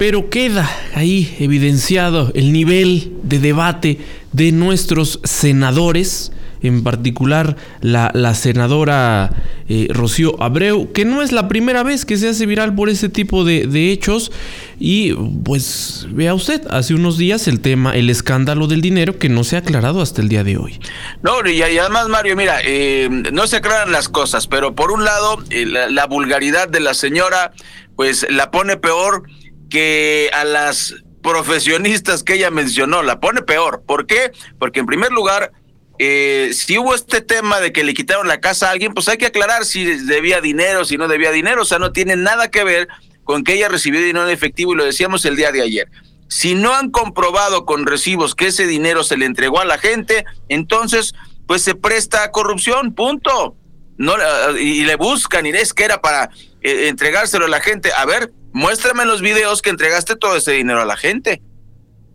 [0.00, 3.98] pero queda ahí evidenciado el nivel de debate
[4.32, 6.32] de nuestros senadores
[6.62, 9.30] en particular la, la senadora
[9.68, 13.10] eh, Rocío Abreu, que no es la primera vez que se hace viral por ese
[13.10, 14.32] tipo de, hechos.
[14.78, 19.44] Y pues vea usted, hace unos días el tema, el escándalo del dinero que no
[19.44, 20.80] se ha aclarado hasta el día de hoy.
[21.22, 25.42] No, y, además Mario, mira, eh, no se aclaran las cosas, pero por un lado,
[25.50, 27.52] eh, la vulgaridad de la señora,
[27.96, 29.24] pues la pone peor
[29.70, 33.82] que a las profesionistas que ella mencionó, la pone peor.
[33.86, 34.32] ¿Por qué?
[34.58, 35.52] Porque en primer lugar,
[35.98, 39.18] eh, si hubo este tema de que le quitaron la casa a alguien, pues hay
[39.18, 42.64] que aclarar si debía dinero, si no debía dinero, o sea, no tiene nada que
[42.64, 42.88] ver
[43.24, 45.88] con que ella recibió dinero en efectivo y lo decíamos el día de ayer.
[46.28, 50.24] Si no han comprobado con recibos que ese dinero se le entregó a la gente,
[50.48, 51.14] entonces
[51.46, 53.56] pues se presta a corrupción, punto.
[53.98, 54.14] No,
[54.58, 56.30] y le buscan y es que era para
[56.62, 57.92] eh, entregárselo a la gente.
[57.92, 61.42] A ver, muéstrame los videos que entregaste todo ese dinero a la gente.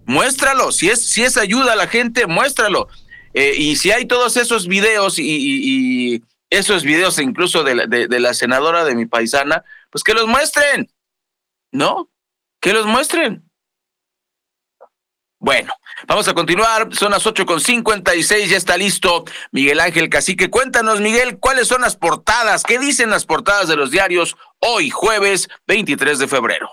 [0.06, 0.72] Muéstralo.
[0.72, 2.88] Si es, si es ayuda a la gente, muéstralo.
[3.34, 8.34] Eh, y si hay todos esos videos y, esos videos incluso de la, de, la
[8.34, 10.88] senadora de mi paisana, pues que los muestren,
[11.72, 12.10] ¿no?
[12.62, 13.45] Que los muestren.
[15.46, 15.72] Bueno,
[16.08, 16.90] vamos a continuar.
[16.94, 20.50] Son las ocho con seis, Ya está listo Miguel Ángel Cacique.
[20.50, 22.64] Cuéntanos, Miguel, ¿cuáles son las portadas?
[22.64, 26.68] ¿Qué dicen las portadas de los diarios hoy, jueves 23 de febrero?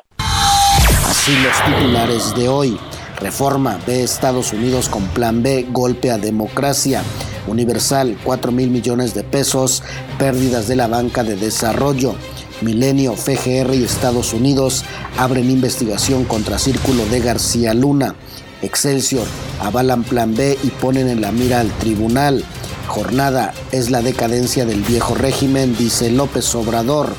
[1.07, 2.81] Así los titulares de hoy.
[3.21, 7.03] Reforma ve Estados Unidos con plan B, golpe a democracia.
[7.47, 9.83] Universal, 4 mil millones de pesos,
[10.19, 12.15] pérdidas de la banca de desarrollo.
[12.63, 14.87] Milenio, FGR y Estados Unidos
[15.19, 18.15] abren investigación contra Círculo de García Luna.
[18.63, 19.27] Excelsior,
[19.61, 22.45] avalan plan B y ponen en la mira al tribunal.
[22.87, 27.15] Jornada es la decadencia del viejo régimen, dice López Obrador.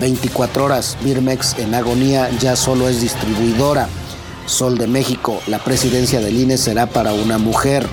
[0.00, 3.88] 24 horas, Birmex en agonía ya solo es distribuidora.
[4.46, 7.86] Sol de México, la presidencia del INE será para una mujer.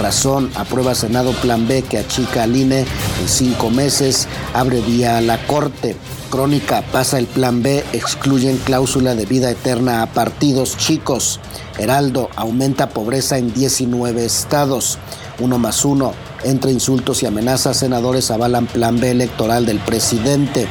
[0.00, 5.20] Razón, aprueba Senado Plan B que achica al INE en cinco meses, abre vía a
[5.20, 5.96] la Corte.
[6.30, 11.40] Crónica, pasa el Plan B, excluyen cláusula de vida eterna a partidos chicos.
[11.78, 14.98] Heraldo, aumenta pobreza en 19 estados.
[15.38, 20.66] Uno más uno, entre insultos y amenazas, senadores avalan Plan B electoral del presidente.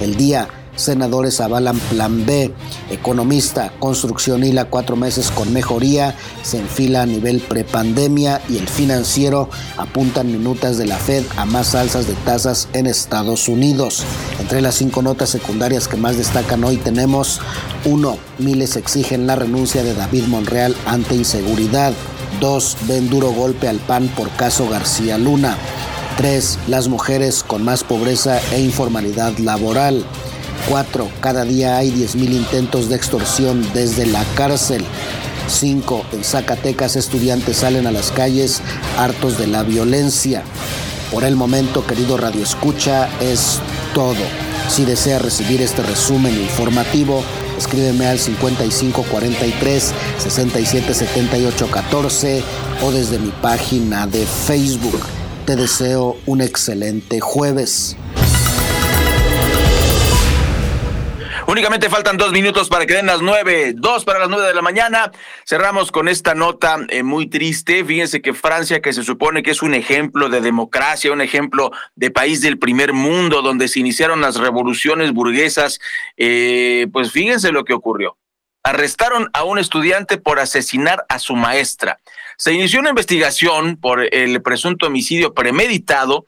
[0.00, 2.52] El día, Senadores avalan Plan B.
[2.90, 9.50] Economista, construcción hila cuatro meses con mejoría, se enfila a nivel prepandemia y el financiero
[9.76, 14.04] apuntan minutas de la Fed a más alzas de tasas en Estados Unidos.
[14.40, 17.40] Entre las cinco notas secundarias que más destacan hoy tenemos
[17.84, 18.16] 1.
[18.38, 21.92] Miles exigen la renuncia de David Monreal ante inseguridad.
[22.40, 22.76] 2.
[22.88, 25.56] Ven duro golpe al PAN por caso García Luna.
[26.16, 26.58] 3.
[26.68, 30.04] Las mujeres con más pobreza e informalidad laboral.
[30.68, 31.08] 4.
[31.20, 34.84] Cada día hay 10.000 intentos de extorsión desde la cárcel.
[35.48, 36.06] 5.
[36.12, 38.60] En Zacatecas estudiantes salen a las calles
[38.98, 40.42] hartos de la violencia.
[41.10, 43.60] Por el momento, querido Radio Escucha, es
[43.94, 44.24] todo.
[44.68, 47.22] Si desea recibir este resumen informativo,
[47.58, 52.42] escríbeme al 5543 677814
[52.82, 55.02] o desde mi página de Facebook.
[55.44, 57.96] Te deseo un excelente jueves.
[61.52, 64.62] Únicamente faltan dos minutos para que den las nueve, dos para las nueve de la
[64.62, 65.12] mañana.
[65.46, 67.84] Cerramos con esta nota eh, muy triste.
[67.84, 72.10] Fíjense que Francia, que se supone que es un ejemplo de democracia, un ejemplo de
[72.10, 75.78] país del primer mundo, donde se iniciaron las revoluciones burguesas,
[76.16, 78.16] eh, pues fíjense lo que ocurrió.
[78.62, 81.98] Arrestaron a un estudiante por asesinar a su maestra.
[82.38, 86.24] Se inició una investigación por el presunto homicidio premeditado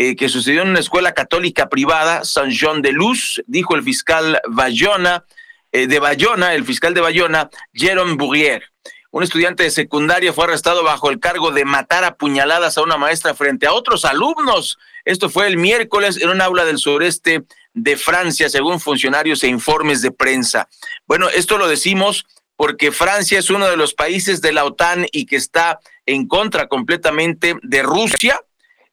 [0.00, 4.40] eh, que sucedió en una escuela católica privada, San Jean de Luz, dijo el fiscal
[4.48, 5.24] Bayona,
[5.72, 8.62] eh, de Bayona, el fiscal de Bayona, Jérôme Bourrier.
[9.10, 12.96] Un estudiante de secundaria fue arrestado bajo el cargo de matar a puñaladas a una
[12.96, 14.78] maestra frente a otros alumnos.
[15.04, 17.42] Esto fue el miércoles en un aula del sureste
[17.74, 20.68] de Francia, según funcionarios e informes de prensa.
[21.06, 22.24] Bueno, esto lo decimos
[22.54, 26.68] porque Francia es uno de los países de la OTAN y que está en contra
[26.68, 28.40] completamente de Rusia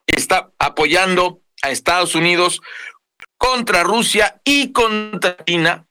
[0.06, 2.62] está apoyando a Estados Unidos
[3.38, 5.86] contra Rusia y contra China.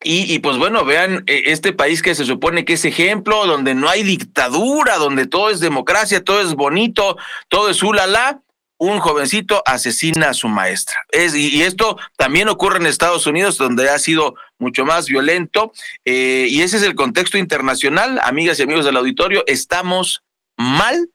[0.00, 3.88] Y, pues bueno, vean eh, este país que se supone que es ejemplo, donde no
[3.88, 7.16] hay dictadura, donde todo es democracia, todo es bonito,
[7.48, 8.40] todo es ulala,
[8.78, 11.04] un jovencito asesina a su maestra.
[11.10, 15.72] Es, y, esto también ocurre en Estados Unidos, donde ha sido mucho más violento.
[16.04, 20.22] Eh, y ese es el contexto internacional, amigas y amigos del auditorio, estamos
[20.56, 21.10] mal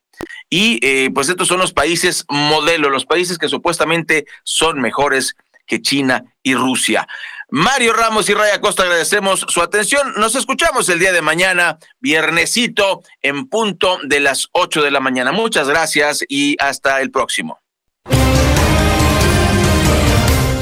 [0.56, 5.36] Y eh, pues estos son los países modelo, los países que supuestamente son mejores
[5.66, 7.08] que China y Rusia.
[7.50, 10.14] Mario Ramos y Raya Costa, agradecemos su atención.
[10.18, 15.32] Nos escuchamos el día de mañana, viernesito, en punto de las 8 de la mañana.
[15.32, 17.58] Muchas gracias y hasta el próximo.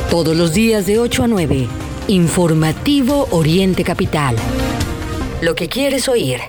[0.09, 1.67] Todos los días de 8 a 9,
[2.07, 4.37] Informativo Oriente Capital.
[5.41, 6.39] Lo que quieres oír.